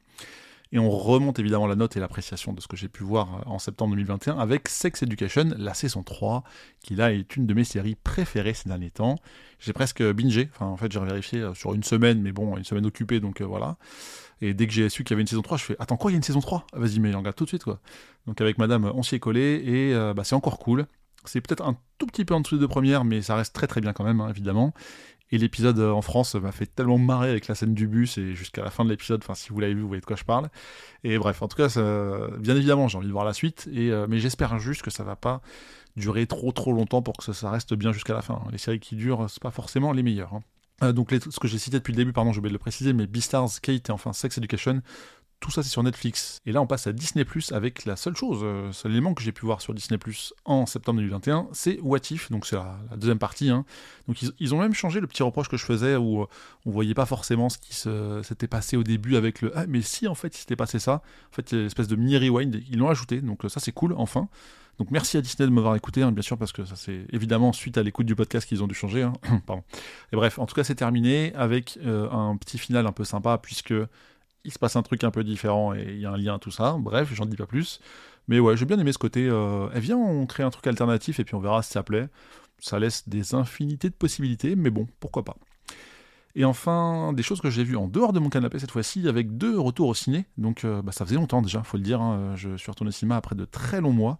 Et 0.73 0.79
on 0.79 0.89
remonte 0.89 1.37
évidemment 1.37 1.67
la 1.67 1.75
note 1.75 1.97
et 1.97 1.99
l'appréciation 1.99 2.53
de 2.53 2.61
ce 2.61 2.67
que 2.67 2.77
j'ai 2.77 2.87
pu 2.87 3.03
voir 3.03 3.35
euh, 3.35 3.41
en 3.45 3.59
septembre 3.59 3.91
2021 3.91 4.37
avec 4.37 4.69
Sex 4.69 5.03
Education, 5.03 5.49
la 5.57 5.73
saison 5.73 6.01
3, 6.01 6.43
qui 6.81 6.95
là 6.95 7.11
est 7.11 7.35
une 7.35 7.45
de 7.45 7.53
mes 7.53 7.65
séries 7.65 7.95
préférées 7.95 8.53
ces 8.53 8.69
derniers 8.69 8.89
temps. 8.89 9.15
J'ai 9.59 9.73
presque 9.73 10.01
bingé, 10.01 10.49
enfin 10.53 10.67
en 10.67 10.77
fait 10.77 10.89
j'ai 10.91 10.99
vérifié 11.01 11.41
euh, 11.41 11.53
sur 11.53 11.73
une 11.73 11.83
semaine, 11.83 12.21
mais 12.21 12.31
bon, 12.31 12.55
une 12.55 12.63
semaine 12.63 12.85
occupée, 12.85 13.19
donc 13.19 13.41
euh, 13.41 13.45
voilà. 13.45 13.77
Et 14.39 14.53
dès 14.53 14.65
que 14.65 14.73
j'ai 14.73 14.87
su 14.87 15.03
qu'il 15.03 15.13
y 15.13 15.15
avait 15.15 15.21
une 15.21 15.27
saison 15.27 15.41
3, 15.41 15.57
je 15.57 15.63
fais 15.63 15.75
Attends, 15.77 15.97
quoi, 15.97 16.09
il 16.09 16.13
y 16.13 16.15
a 16.15 16.17
une 16.17 16.23
saison 16.23 16.39
3 16.39 16.65
ah, 16.71 16.79
Vas-y, 16.79 16.99
mais 16.99 17.13
regarde 17.13 17.35
tout 17.35 17.43
de 17.43 17.49
suite, 17.49 17.65
quoi. 17.65 17.81
Donc 18.25 18.39
avec 18.39 18.57
madame, 18.57 18.89
on 18.95 19.03
s'y 19.03 19.15
est 19.15 19.19
collé, 19.19 19.61
et 19.65 20.13
bah, 20.15 20.23
c'est 20.23 20.35
encore 20.35 20.57
cool. 20.57 20.87
C'est 21.25 21.41
peut-être 21.41 21.63
un 21.63 21.77
tout 21.99 22.07
petit 22.07 22.25
peu 22.25 22.33
en 22.33 22.39
dessous 22.39 22.55
des 22.55 22.61
deux 22.61 22.67
premières, 22.67 23.03
mais 23.03 23.21
ça 23.21 23.35
reste 23.35 23.53
très 23.53 23.67
très 23.67 23.81
bien 23.81 23.93
quand 23.93 24.03
même, 24.03 24.21
hein, 24.21 24.29
évidemment. 24.29 24.73
Et 25.31 25.37
l'épisode 25.37 25.79
euh, 25.79 25.91
en 25.91 26.01
France 26.01 26.35
m'a 26.35 26.51
fait 26.51 26.65
tellement 26.65 26.97
marrer 26.97 27.29
avec 27.29 27.47
la 27.47 27.55
scène 27.55 27.73
du 27.73 27.87
bus 27.87 28.17
et 28.17 28.35
jusqu'à 28.35 28.63
la 28.63 28.69
fin 28.69 28.83
de 28.83 28.89
l'épisode, 28.89 29.21
enfin 29.23 29.35
si 29.35 29.49
vous 29.49 29.59
l'avez 29.59 29.73
vu, 29.73 29.81
vous 29.81 29.87
voyez 29.87 30.01
de 30.01 30.05
quoi 30.05 30.15
je 30.15 30.23
parle. 30.23 30.49
Et 31.03 31.17
bref, 31.17 31.41
en 31.41 31.47
tout 31.47 31.57
cas, 31.57 31.67
bien 32.39 32.55
évidemment, 32.55 32.87
j'ai 32.87 32.97
envie 32.97 33.07
de 33.07 33.11
voir 33.11 33.25
la 33.25 33.33
suite, 33.33 33.69
euh, 33.91 34.07
mais 34.09 34.19
j'espère 34.19 34.57
juste 34.59 34.81
que 34.81 34.91
ça 34.91 35.03
va 35.03 35.15
pas 35.15 35.41
durer 35.95 36.25
trop 36.25 36.51
trop 36.51 36.73
longtemps 36.73 37.01
pour 37.01 37.17
que 37.17 37.31
ça, 37.33 37.49
reste 37.49 37.73
bien 37.73 37.91
jusqu'à 37.91 38.13
la 38.13 38.21
fin. 38.21 38.41
Les 38.51 38.57
séries 38.57 38.79
qui 38.79 38.95
durent, 38.95 39.29
c'est 39.29 39.41
pas 39.41 39.51
forcément 39.51 39.91
les 39.91 40.03
meilleures. 40.03 40.33
Hein. 40.33 40.43
Euh, 40.83 40.93
donc 40.93 41.11
ce 41.11 41.39
que 41.39 41.47
j'ai 41.47 41.57
cité 41.57 41.77
depuis 41.77 41.91
le 41.91 41.97
début, 41.97 42.13
pardon, 42.13 42.31
j'ai 42.31 42.39
oublié 42.39 42.51
de 42.51 42.55
le 42.55 42.59
préciser, 42.59 42.93
mais 42.93 43.07
Beastars, 43.07 43.61
Kate 43.61 43.89
et 43.89 43.91
enfin 43.91 44.13
Sex 44.13 44.37
Education 44.37 44.81
tout 45.41 45.51
ça, 45.51 45.63
c'est 45.63 45.69
sur 45.69 45.83
Netflix. 45.83 46.39
Et 46.45 46.51
là, 46.51 46.61
on 46.61 46.67
passe 46.67 46.85
à 46.87 46.93
Disney 46.93 47.25
Plus 47.25 47.51
avec 47.51 47.85
la 47.85 47.95
seule 47.95 48.15
chose, 48.15 48.41
euh, 48.43 48.71
seul 48.71 48.91
élément 48.91 49.15
que 49.15 49.23
j'ai 49.23 49.31
pu 49.31 49.43
voir 49.43 49.59
sur 49.59 49.73
Disney 49.73 49.97
Plus 49.97 50.33
en 50.45 50.67
septembre 50.67 50.99
2021, 50.99 51.47
c'est 51.51 51.79
What 51.81 51.99
If, 52.11 52.29
donc 52.31 52.45
c'est 52.45 52.55
la, 52.55 52.77
deuxième 52.95 53.17
partie. 53.17 53.49
Hein. 53.49 53.65
Donc 54.07 54.21
ils, 54.39 54.55
ont 54.55 54.59
même 54.59 54.75
changé 54.75 54.99
le 54.99 55.07
petit 55.07 55.23
reproche 55.23 55.49
que 55.49 55.57
je 55.57 55.65
faisais 55.65 55.95
où 55.95 56.21
euh, 56.21 56.27
on 56.65 56.71
voyait 56.71 56.93
pas 56.93 57.07
forcément 57.07 57.49
ce 57.49 57.57
qui 57.57 57.73
s'était 57.73 58.47
passé 58.47 58.77
au 58.77 58.83
début 58.83 59.15
avec 59.15 59.41
le 59.41 59.51
Ah, 59.57 59.65
mais 59.67 59.81
si 59.81 60.07
en 60.07 60.15
fait 60.15 60.35
il 60.35 60.39
s'était 60.39 60.55
passé 60.55 60.77
ça, 60.77 61.01
en 61.31 61.35
fait, 61.35 61.51
il 61.51 61.55
y 61.55 61.57
a 61.57 61.61
une 61.61 61.67
espèce 61.67 61.87
de 61.87 61.95
mini 61.95 62.17
rewind, 62.17 62.61
ils 62.69 62.77
l'ont 62.77 62.89
ajouté, 62.89 63.19
donc 63.19 63.43
euh, 63.43 63.49
ça 63.49 63.59
c'est 63.59 63.73
cool, 63.73 63.93
enfin. 63.97 64.29
Donc 64.77 64.89
merci 64.89 65.17
à 65.17 65.21
Disney 65.21 65.47
de 65.47 65.53
m'avoir 65.53 65.75
écouté, 65.75 66.01
hein, 66.01 66.11
bien 66.11 66.21
sûr, 66.21 66.37
parce 66.37 66.51
que 66.51 66.65
ça 66.65 66.75
c'est 66.75 67.05
évidemment 67.11 67.51
suite 67.51 67.77
à 67.77 67.83
l'écoute 67.83 68.05
du 68.05 68.15
podcast 68.15 68.47
qu'ils 68.47 68.63
ont 68.63 68.67
dû 68.67 68.75
changer. 68.75 69.01
Hein. 69.03 69.13
Pardon. 69.47 69.63
Et 70.13 70.15
bref, 70.15 70.37
en 70.37 70.45
tout 70.45 70.55
cas 70.55 70.63
c'est 70.63 70.75
terminé 70.75 71.33
avec 71.35 71.79
un 71.83 72.37
petit 72.37 72.59
final 72.59 72.85
un 72.85 72.91
peu 72.91 73.03
sympa, 73.03 73.37
puisque 73.37 73.73
il 74.43 74.51
se 74.51 74.59
passe 74.59 74.75
un 74.75 74.83
truc 74.83 75.03
un 75.03 75.11
peu 75.11 75.23
différent 75.23 75.73
et 75.73 75.85
il 75.89 75.99
y 75.99 76.05
a 76.05 76.11
un 76.11 76.17
lien 76.17 76.35
à 76.35 76.39
tout 76.39 76.51
ça. 76.51 76.75
Bref, 76.79 77.09
j'en 77.13 77.25
dis 77.25 77.35
pas 77.35 77.45
plus. 77.45 77.79
Mais 78.27 78.39
ouais, 78.39 78.55
j'ai 78.57 78.65
bien 78.65 78.79
aimé 78.79 78.91
ce 78.93 78.97
côté. 78.97 79.27
Euh, 79.27 79.67
eh, 79.73 79.79
viens, 79.79 79.97
on 79.97 80.25
crée 80.25 80.43
un 80.43 80.49
truc 80.49 80.67
alternatif 80.67 81.19
et 81.19 81.23
puis 81.23 81.35
on 81.35 81.39
verra 81.39 81.61
si 81.63 81.71
ça 81.71 81.83
plaît. 81.83 82.07
Ça 82.59 82.79
laisse 82.79 83.09
des 83.09 83.33
infinités 83.33 83.89
de 83.89 83.95
possibilités, 83.95 84.55
mais 84.55 84.69
bon, 84.69 84.87
pourquoi 84.99 85.23
pas. 85.23 85.35
Et 86.35 86.45
enfin, 86.45 87.11
des 87.13 87.23
choses 87.23 87.41
que 87.41 87.49
j'ai 87.49 87.63
vues 87.63 87.75
en 87.75 87.87
dehors 87.87 88.13
de 88.13 88.19
mon 88.19 88.29
canapé 88.29 88.59
cette 88.59 88.71
fois-ci, 88.71 89.07
avec 89.07 89.37
deux 89.37 89.59
retours 89.59 89.89
au 89.89 89.93
ciné. 89.93 90.25
Donc 90.37 90.63
euh, 90.63 90.81
bah, 90.81 90.91
ça 90.91 91.05
faisait 91.05 91.17
longtemps 91.17 91.41
déjà, 91.41 91.63
faut 91.63 91.77
le 91.77 91.83
dire. 91.83 92.01
Hein. 92.01 92.35
Je 92.35 92.55
suis 92.57 92.71
retourné 92.71 92.89
au 92.89 92.93
cinéma 92.93 93.17
après 93.17 93.35
de 93.35 93.45
très 93.45 93.81
longs 93.81 93.91
mois. 93.91 94.17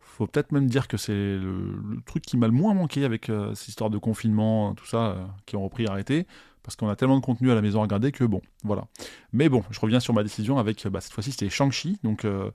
Faut 0.00 0.26
peut-être 0.26 0.50
même 0.50 0.66
dire 0.66 0.88
que 0.88 0.96
c'est 0.96 1.12
le, 1.12 2.00
truc 2.04 2.24
qui 2.24 2.36
m'a 2.36 2.48
le 2.48 2.52
moins 2.52 2.74
manqué 2.74 3.04
avec 3.04 3.30
euh, 3.30 3.54
ces 3.54 3.70
histoires 3.70 3.88
de 3.88 3.98
confinement, 3.98 4.74
tout 4.74 4.86
ça, 4.86 5.16
qui 5.46 5.54
ont 5.56 5.62
repris 5.62 5.84
et 5.84 5.88
arrêté 5.88 6.26
parce 6.68 6.76
qu'on 6.76 6.90
a 6.90 6.96
tellement 6.96 7.16
de 7.16 7.24
contenu 7.24 7.50
à 7.50 7.54
la 7.54 7.62
maison 7.62 7.78
à 7.78 7.82
regarder 7.84 8.12
que 8.12 8.24
bon, 8.24 8.42
voilà. 8.62 8.88
Mais 9.32 9.48
bon, 9.48 9.64
je 9.70 9.80
reviens 9.80 10.00
sur 10.00 10.12
ma 10.12 10.22
décision 10.22 10.58
avec, 10.58 10.86
bah, 10.86 11.00
cette 11.00 11.14
fois-ci, 11.14 11.32
c'était 11.32 11.48
Shang-Chi, 11.48 11.98
donc 12.04 12.26
euh, 12.26 12.50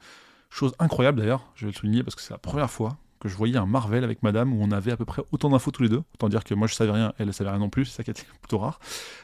chose 0.51 0.75
incroyable 0.77 1.17
d'ailleurs, 1.17 1.51
je 1.55 1.65
vais 1.65 1.71
le 1.71 1.75
souligner 1.75 2.03
parce 2.03 2.13
que 2.13 2.21
c'est 2.21 2.29
la 2.29 2.37
première 2.37 2.69
fois 2.69 2.99
que 3.19 3.27
je 3.27 3.35
voyais 3.35 3.57
un 3.57 3.65
Marvel 3.65 4.03
avec 4.03 4.21
Madame 4.21 4.53
où 4.53 4.61
on 4.61 4.69
avait 4.69 4.91
à 4.91 4.97
peu 4.97 5.05
près 5.05 5.23
autant 5.31 5.49
d'infos 5.49 5.71
tous 5.71 5.81
les 5.81 5.89
deux. 5.89 6.03
Autant 6.13 6.29
dire 6.29 6.43
que 6.43 6.53
moi 6.53 6.67
je 6.67 6.75
savais 6.75 6.91
rien, 6.91 7.11
elle 7.17 7.25
ne 7.25 7.31
savait 7.31 7.49
rien 7.49 7.57
non 7.57 7.71
plus, 7.71 7.85
c'est 7.85 7.95
ça 7.95 8.03
qui 8.03 8.11
était 8.11 8.21
plutôt 8.41 8.59
rare. 8.59 8.79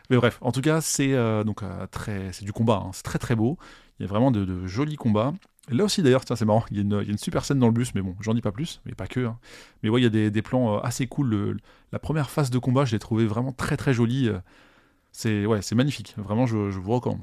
Mais 0.10 0.18
bref, 0.18 0.40
en 0.42 0.52
tout 0.52 0.62
cas, 0.62 0.82
c'est 0.82 1.14
euh, 1.14 1.44
euh, 1.44 2.32
du 2.42 2.52
combat, 2.52 2.82
hein. 2.84 2.90
c'est 2.94 3.04
très 3.04 3.20
très 3.20 3.36
beau. 3.36 3.60
Il 4.00 4.04
y 4.04 4.06
a 4.06 4.10
vraiment 4.10 4.32
de, 4.32 4.66
jolis 4.66 4.96
combats. 4.96 5.34
là 5.70 5.84
aussi 5.84 6.02
d'ailleurs, 6.02 6.26
tiens, 6.26 6.36
c'est 6.36 6.46
marrant, 6.46 6.66
il 6.72 6.78
y, 6.78 6.80
a 6.80 7.02
une, 7.04 7.18
super 7.20 7.46
scène 7.46 7.60
dans 7.60 7.68
le 7.68 7.74
bus, 7.74 7.94
mais 7.94 8.02
bon, 8.02 8.16
j'en 8.22 8.34
dis 8.34 8.42
pas 8.42 8.52
plus, 8.52 8.82
mais 8.88 8.96
pas 8.96 9.06
que. 9.06 9.28
Hein. 9.28 9.38
Mais 9.84 9.90
ouais, 9.90 10.02
il 10.02 10.04
y 10.04 10.08
a 10.08 10.30
des, 10.32 10.42
plans 10.42 10.80
assez 10.80 11.06
cool. 11.06 11.60
la 11.92 12.00
première 12.00 12.32
phase 12.32 12.50
de 12.50 12.58
combat, 12.58 12.86
je 12.86 12.94
l'ai 12.94 13.00
trouvé 13.00 13.28
vraiment 13.28 13.52
très 13.52 13.78
très 13.78 13.94
jolie. 13.94 14.32
C'est 15.12 15.46
ouais, 15.46 15.60
magnifique. 15.74 16.16
Vraiment, 16.18 16.46
je, 16.46 16.56
vous 16.56 16.92
recommande. 16.92 17.22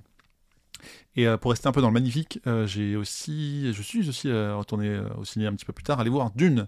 Et 1.17 1.27
euh, 1.27 1.37
pour 1.37 1.51
rester 1.51 1.69
un 1.69 1.73
peu 1.73 1.81
dans 1.81 1.89
le 1.89 1.95
magnifique, 1.95 2.41
euh, 2.47 2.67
j'ai 2.67 2.97
aussi, 2.97 3.73
je 3.73 3.83
suis 3.83 4.09
aussi 4.09 4.29
euh, 4.29 4.57
retourné 4.57 5.01
au 5.17 5.25
ciné 5.25 5.47
un 5.47 5.55
petit 5.55 5.65
peu 5.65 5.73
plus 5.73 5.85
tard, 5.85 6.01
aller 6.01 6.11
voir 6.11 6.31
Dune. 6.33 6.67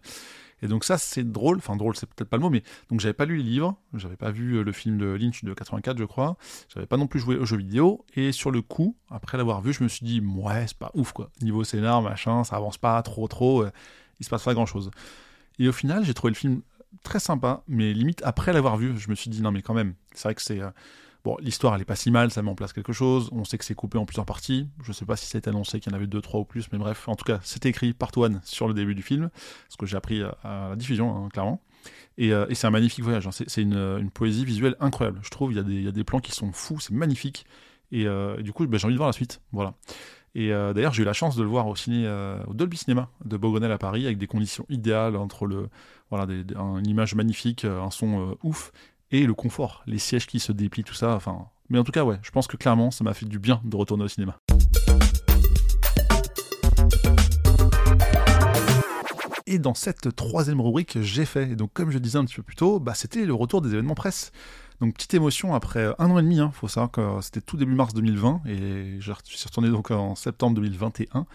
Et 0.60 0.66
donc 0.66 0.84
ça, 0.84 0.98
c'est 0.98 1.30
drôle. 1.30 1.58
Enfin, 1.58 1.76
drôle, 1.76 1.94
c'est 1.96 2.08
peut-être 2.08 2.30
pas 2.30 2.36
le 2.36 2.42
mot, 2.42 2.50
mais 2.50 2.62
donc 2.90 3.00
j'avais 3.00 3.12
pas 3.12 3.26
lu 3.26 3.36
les 3.36 3.44
livres, 3.44 3.76
j'avais 3.94 4.16
pas 4.16 4.30
vu 4.32 4.64
le 4.64 4.72
film 4.72 4.98
de 4.98 5.06
Lynch 5.06 5.44
de 5.44 5.54
84, 5.54 5.98
je 5.98 6.04
crois. 6.04 6.36
J'avais 6.72 6.86
pas 6.86 6.96
non 6.96 7.06
plus 7.06 7.20
joué 7.20 7.36
aux 7.36 7.44
jeux 7.44 7.58
vidéo. 7.58 8.04
Et 8.14 8.32
sur 8.32 8.50
le 8.50 8.62
coup, 8.62 8.96
après 9.10 9.38
l'avoir 9.38 9.60
vu, 9.60 9.72
je 9.72 9.84
me 9.84 9.88
suis 9.88 10.04
dit, 10.04 10.20
ouais, 10.20 10.66
c'est 10.66 10.78
pas 10.78 10.90
ouf 10.94 11.12
quoi. 11.12 11.30
Niveau 11.42 11.62
scénar, 11.62 12.02
machin, 12.02 12.42
ça 12.42 12.56
avance 12.56 12.78
pas 12.78 13.00
trop, 13.02 13.28
trop. 13.28 13.64
il 14.18 14.24
se 14.24 14.30
passe 14.30 14.42
pas 14.42 14.54
grand 14.54 14.66
chose. 14.66 14.90
Et 15.60 15.68
au 15.68 15.72
final, 15.72 16.04
j'ai 16.04 16.14
trouvé 16.14 16.32
le 16.32 16.36
film 16.36 16.62
très 17.02 17.20
sympa, 17.20 17.62
mais 17.68 17.92
limite 17.92 18.22
après 18.24 18.52
l'avoir 18.52 18.76
vu, 18.76 18.98
je 18.98 19.10
me 19.10 19.14
suis 19.14 19.30
dit 19.30 19.42
non 19.42 19.52
mais 19.52 19.62
quand 19.62 19.74
même, 19.74 19.94
c'est 20.14 20.24
vrai 20.24 20.34
que 20.34 20.42
c'est 20.42 20.60
L'histoire, 21.40 21.74
elle 21.74 21.82
est 21.82 21.84
pas 21.84 21.96
si 21.96 22.10
mal, 22.10 22.30
ça 22.30 22.42
met 22.42 22.50
en 22.50 22.54
place 22.54 22.72
quelque 22.72 22.92
chose. 22.92 23.28
On 23.32 23.44
sait 23.44 23.58
que 23.58 23.64
c'est 23.64 23.74
coupé 23.74 23.98
en 23.98 24.06
plusieurs 24.06 24.26
parties. 24.26 24.68
Je 24.82 24.92
sais 24.92 25.04
pas 25.04 25.16
si 25.16 25.26
c'est 25.26 25.46
annoncé 25.48 25.80
qu'il 25.80 25.92
y 25.92 25.94
en 25.94 25.96
avait 25.96 26.06
deux, 26.06 26.20
trois 26.20 26.40
ou 26.40 26.44
plus, 26.44 26.70
mais 26.72 26.78
bref, 26.78 27.08
en 27.08 27.14
tout 27.14 27.24
cas, 27.24 27.40
c'est 27.42 27.66
écrit 27.66 27.92
part 27.92 28.16
one 28.16 28.40
sur 28.44 28.68
le 28.68 28.74
début 28.74 28.94
du 28.94 29.02
film, 29.02 29.30
ce 29.68 29.76
que 29.76 29.86
j'ai 29.86 29.96
appris 29.96 30.22
à, 30.22 30.68
la 30.70 30.76
diffusion, 30.76 31.14
hein, 31.14 31.28
clairement. 31.30 31.60
Euh, 32.20 32.46
et, 32.48 32.54
c'est 32.54 32.66
un 32.66 32.70
magnifique 32.70 33.04
voyage. 33.04 33.26
Hein. 33.26 33.30
C'est 33.32 33.62
une, 33.62 34.10
poésie 34.12 34.44
visuelle 34.44 34.76
incroyable. 34.80 35.20
Je 35.22 35.30
trouve, 35.30 35.52
il 35.52 35.56
y, 35.56 35.88
a 35.88 35.92
des, 35.92 36.04
plans 36.04 36.20
qui 36.20 36.32
sont 36.32 36.52
fous, 36.52 36.80
c'est 36.80 36.92
magnifique. 36.92 37.46
Et, 37.92 38.06
euh, 38.06 38.40
du 38.42 38.52
coup, 38.52 38.66
bah, 38.66 38.78
j'ai 38.78 38.86
envie 38.86 38.94
de 38.94 38.98
voir 38.98 39.08
la 39.08 39.12
suite. 39.12 39.40
Voilà. 39.52 39.74
Et 40.34 40.52
euh, 40.52 40.72
d'ailleurs, 40.72 40.92
j'ai 40.92 41.02
eu 41.02 41.06
la 41.06 41.12
chance 41.12 41.36
de 41.36 41.42
le 41.42 41.48
voir 41.48 41.66
au 41.66 41.76
ciné, 41.76 42.08
au 42.46 42.54
Dolby 42.54 42.76
Cinema 42.76 43.10
de 43.24 43.36
Bogonel 43.36 43.72
à 43.72 43.78
Paris, 43.78 44.04
avec 44.06 44.18
des 44.18 44.26
conditions 44.26 44.66
idéales 44.68 45.16
entre 45.16 45.46
le, 45.46 45.68
voilà, 46.10 46.32
une 46.32 46.86
image 46.86 47.14
magnifique, 47.14 47.64
un 47.64 47.90
son 47.90 48.36
ouf, 48.42 48.72
et 49.10 49.26
le 49.26 49.34
confort, 49.34 49.82
les 49.86 49.98
sièges 49.98 50.26
qui 50.26 50.40
se 50.40 50.52
déplient, 50.52 50.84
tout 50.84 50.94
ça. 50.94 51.14
Enfin, 51.14 51.46
mais 51.70 51.78
en 51.78 51.84
tout 51.84 51.92
cas, 51.92 52.04
ouais, 52.04 52.18
je 52.22 52.30
pense 52.30 52.46
que 52.46 52.56
clairement, 52.56 52.90
ça 52.90 53.04
m'a 53.04 53.14
fait 53.14 53.26
du 53.26 53.38
bien 53.38 53.60
de 53.64 53.76
retourner 53.76 54.04
au 54.04 54.08
cinéma. 54.08 54.38
Et 59.46 59.58
dans 59.58 59.72
cette 59.72 60.14
troisième 60.14 60.60
rubrique, 60.60 61.00
j'ai 61.00 61.24
fait. 61.24 61.56
donc, 61.56 61.72
comme 61.72 61.90
je 61.90 61.98
disais 61.98 62.18
un 62.18 62.24
petit 62.26 62.36
peu 62.36 62.42
plus 62.42 62.56
tôt, 62.56 62.80
bah, 62.80 62.92
c'était 62.94 63.24
le 63.24 63.32
retour 63.32 63.62
des 63.62 63.70
événements 63.72 63.94
presse. 63.94 64.30
Donc, 64.80 64.94
petite 64.94 65.14
émotion 65.14 65.54
après 65.54 65.86
un 65.98 66.10
an 66.10 66.18
et 66.18 66.22
demi. 66.22 66.36
Il 66.36 66.40
hein, 66.40 66.50
faut 66.52 66.68
savoir 66.68 66.90
que 66.90 67.00
c'était 67.22 67.40
tout 67.40 67.56
début 67.56 67.74
mars 67.74 67.94
2020 67.94 68.42
et 68.46 68.96
je 69.00 69.12
suis 69.24 69.44
retourné 69.46 69.70
donc 69.70 69.90
en 69.90 70.14
septembre 70.14 70.54
2021 70.56 71.26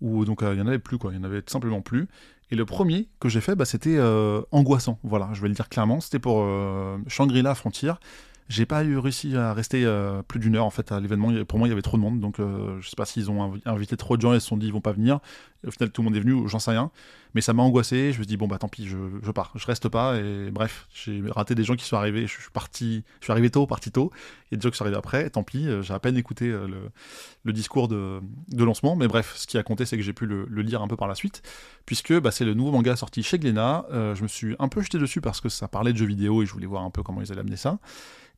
où 0.00 0.24
donc 0.24 0.42
euh, 0.42 0.52
il 0.52 0.56
n'y 0.56 0.62
en 0.62 0.66
avait 0.66 0.78
plus 0.78 0.96
il 1.02 1.10
n'y 1.10 1.16
en 1.16 1.24
avait 1.24 1.42
simplement 1.46 1.80
plus. 1.80 2.08
Et 2.50 2.56
le 2.56 2.64
premier 2.64 3.08
que 3.20 3.28
j'ai 3.28 3.40
fait, 3.40 3.54
bah, 3.54 3.64
c'était 3.64 3.96
euh, 3.96 4.40
angoissant. 4.52 4.98
Voilà, 5.02 5.28
je 5.32 5.42
vais 5.42 5.48
le 5.48 5.54
dire 5.54 5.68
clairement. 5.68 6.00
C'était 6.00 6.18
pour 6.18 6.40
euh, 6.42 6.96
Shangri-La 7.06 7.54
Frontier. 7.54 7.92
J'ai 8.48 8.64
pas 8.64 8.82
eu 8.82 8.96
réussi 8.96 9.36
à 9.36 9.52
rester 9.52 9.84
euh, 9.84 10.22
plus 10.22 10.40
d'une 10.40 10.56
heure 10.56 10.64
en 10.64 10.70
fait 10.70 10.90
à 10.90 11.00
l'événement. 11.00 11.44
Pour 11.44 11.58
moi, 11.58 11.68
il 11.68 11.70
y 11.70 11.72
avait 11.72 11.82
trop 11.82 11.98
de 11.98 12.02
monde, 12.02 12.18
donc 12.18 12.36
je 12.38 12.88
sais 12.88 12.96
pas 12.96 13.04
s'ils 13.04 13.30
ont 13.30 13.60
invité 13.66 13.96
trop 13.98 14.16
de 14.16 14.22
gens 14.22 14.32
et 14.32 14.40
se 14.40 14.46
sont 14.46 14.56
dit 14.56 14.66
ils 14.66 14.72
vont 14.72 14.80
pas 14.80 14.92
venir. 14.92 15.20
au 15.66 15.70
final, 15.70 15.90
tout 15.90 16.00
le 16.00 16.06
monde 16.06 16.16
est 16.16 16.20
venu, 16.20 16.48
j'en 16.48 16.58
sais 16.58 16.70
rien. 16.70 16.90
Mais 17.34 17.42
ça 17.42 17.52
m'a 17.52 17.62
angoissé. 17.62 18.10
Je 18.10 18.20
me 18.20 18.24
dit 18.24 18.38
bon 18.38 18.46
bah 18.48 18.56
tant 18.56 18.68
pis, 18.68 18.86
je, 18.86 19.30
pars, 19.32 19.52
je 19.54 19.66
reste 19.66 19.90
pas. 19.90 20.16
Et 20.16 20.50
bref, 20.50 20.88
j'ai 20.94 21.22
raté 21.28 21.54
des 21.54 21.62
gens 21.62 21.76
qui 21.76 21.84
sont 21.84 21.98
arrivés. 21.98 22.26
Je 22.26 22.40
suis 22.40 22.50
parti, 22.50 23.04
je 23.20 23.26
suis 23.26 23.32
arrivé 23.32 23.50
tôt, 23.50 23.66
parti 23.66 23.90
tôt. 23.90 24.10
A 24.50 24.56
des 24.56 24.62
gens 24.62 24.70
qui 24.70 24.78
sont 24.78 24.84
arrivés 24.84 24.96
après. 24.96 25.28
Tant 25.28 25.42
pis, 25.42 25.68
j'ai 25.82 25.92
à 25.92 25.98
peine 25.98 26.16
écouté 26.16 26.48
le, 26.48 26.90
le, 27.44 27.52
discours 27.52 27.86
de, 27.86 28.22
lancement. 28.56 28.96
Mais 28.96 29.08
bref, 29.08 29.34
ce 29.36 29.46
qui 29.46 29.58
a 29.58 29.62
compté, 29.62 29.84
c'est 29.84 29.98
que 29.98 30.02
j'ai 30.02 30.14
pu 30.14 30.24
le, 30.24 30.46
le, 30.48 30.62
lire 30.62 30.80
un 30.80 30.88
peu 30.88 30.96
par 30.96 31.06
la 31.06 31.14
suite, 31.14 31.42
puisque 31.84 32.18
bah, 32.18 32.30
c'est 32.30 32.46
le 32.46 32.54
nouveau 32.54 32.72
manga 32.72 32.96
sorti 32.96 33.22
chez 33.22 33.38
Glénat. 33.38 33.84
je 33.90 34.22
me 34.22 34.28
suis 34.28 34.56
un 34.58 34.68
peu 34.68 34.80
jeté 34.80 34.96
dessus 34.98 35.20
parce 35.20 35.42
que 35.42 35.50
ça 35.50 35.68
parlait 35.68 35.92
de 35.92 35.98
jeux 35.98 36.06
vidéo 36.06 36.42
et 36.42 36.46
je 36.46 36.52
voulais 36.54 36.66
voir 36.66 36.82
un 36.82 36.90
peu 36.90 37.02
comment 37.02 37.20
ils 37.20 37.30
allaient 37.30 37.42
amener 37.42 37.56
ça. 37.56 37.78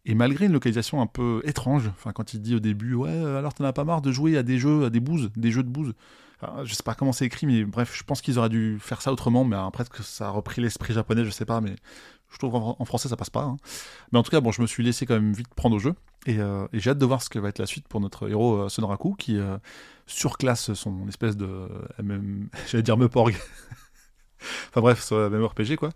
Et 0.07 0.14
malgré 0.14 0.47
une 0.47 0.52
localisation 0.52 1.02
un 1.02 1.07
peu 1.07 1.42
étrange, 1.45 1.88
enfin 1.88 2.12
quand 2.12 2.33
il 2.33 2.40
dit 2.40 2.54
au 2.54 2.61
début 2.61 2.95
ouais 2.95 3.11
alors 3.11 3.52
t'en 3.52 3.64
as 3.64 3.73
pas 3.73 3.85
marre 3.85 4.00
de 4.00 4.12
jouer 4.12 4.38
à 4.38 4.42
des 4.42 4.59
jeux 4.59 4.85
à 4.85 4.90
des 4.90 5.00
bouses, 5.00 5.30
des 5.37 5.50
jeux 5.50 5.62
de 5.62 5.69
bouses. 5.69 5.95
Enfin, 6.42 6.64
je 6.64 6.75
sais 6.75 6.83
pas 6.83 6.95
comment 6.95 7.12
c'est 7.12 7.26
écrit, 7.26 7.47
mais 7.47 7.64
bref, 7.64 7.95
je 7.95 8.02
pense 8.02 8.23
qu'ils 8.23 8.38
auraient 8.38 8.49
dû 8.49 8.78
faire 8.80 9.02
ça 9.02 9.12
autrement, 9.12 9.45
mais 9.45 9.57
après 9.57 9.85
que 9.85 10.02
ça 10.02 10.28
a 10.28 10.30
repris 10.30 10.62
l'esprit 10.62 10.95
japonais, 10.95 11.25
je 11.25 11.30
sais 11.30 11.45
pas, 11.45 11.61
mais 11.61 11.75
je 12.30 12.38
trouve 12.38 12.54
en 12.54 12.85
français 12.85 13.09
ça 13.09 13.16
passe 13.16 13.30
pas. 13.30 13.42
Hein. 13.42 13.57
Mais 14.12 14.19
en 14.19 14.23
tout 14.23 14.30
cas, 14.30 14.40
bon, 14.40 14.52
je 14.52 14.62
me 14.62 14.66
suis 14.66 14.83
laissé 14.83 15.04
quand 15.04 15.14
même 15.14 15.33
vite 15.33 15.52
prendre 15.54 15.76
au 15.76 15.78
jeu, 15.78 15.95
et, 16.26 16.38
euh, 16.38 16.66
et 16.73 16.80
j'ai 16.80 16.90
hâte 16.90 16.99
de 16.99 17.07
voir 17.07 17.23
ce 17.23 17.28
que 17.28 17.38
va 17.38 17.49
être 17.49 17.59
la 17.59 17.66
suite 17.66 17.88
pour 17.88 18.00
notre 18.00 18.28
héros 18.28 18.57
euh, 18.57 18.69
Sonoraku, 18.69 19.14
qui 19.19 19.37
euh, 19.38 19.59
surclasse 20.07 20.73
son 20.75 21.09
espèce 21.09 21.37
de, 21.37 21.69
j'allais 22.69 22.83
dire 22.83 22.97
Meporg, 22.97 23.35
enfin 24.68 24.80
bref, 24.80 25.02
sur 25.02 25.18
la 25.18 25.30
même 25.30 25.44
RPG 25.44 25.76
quoi. 25.76 25.90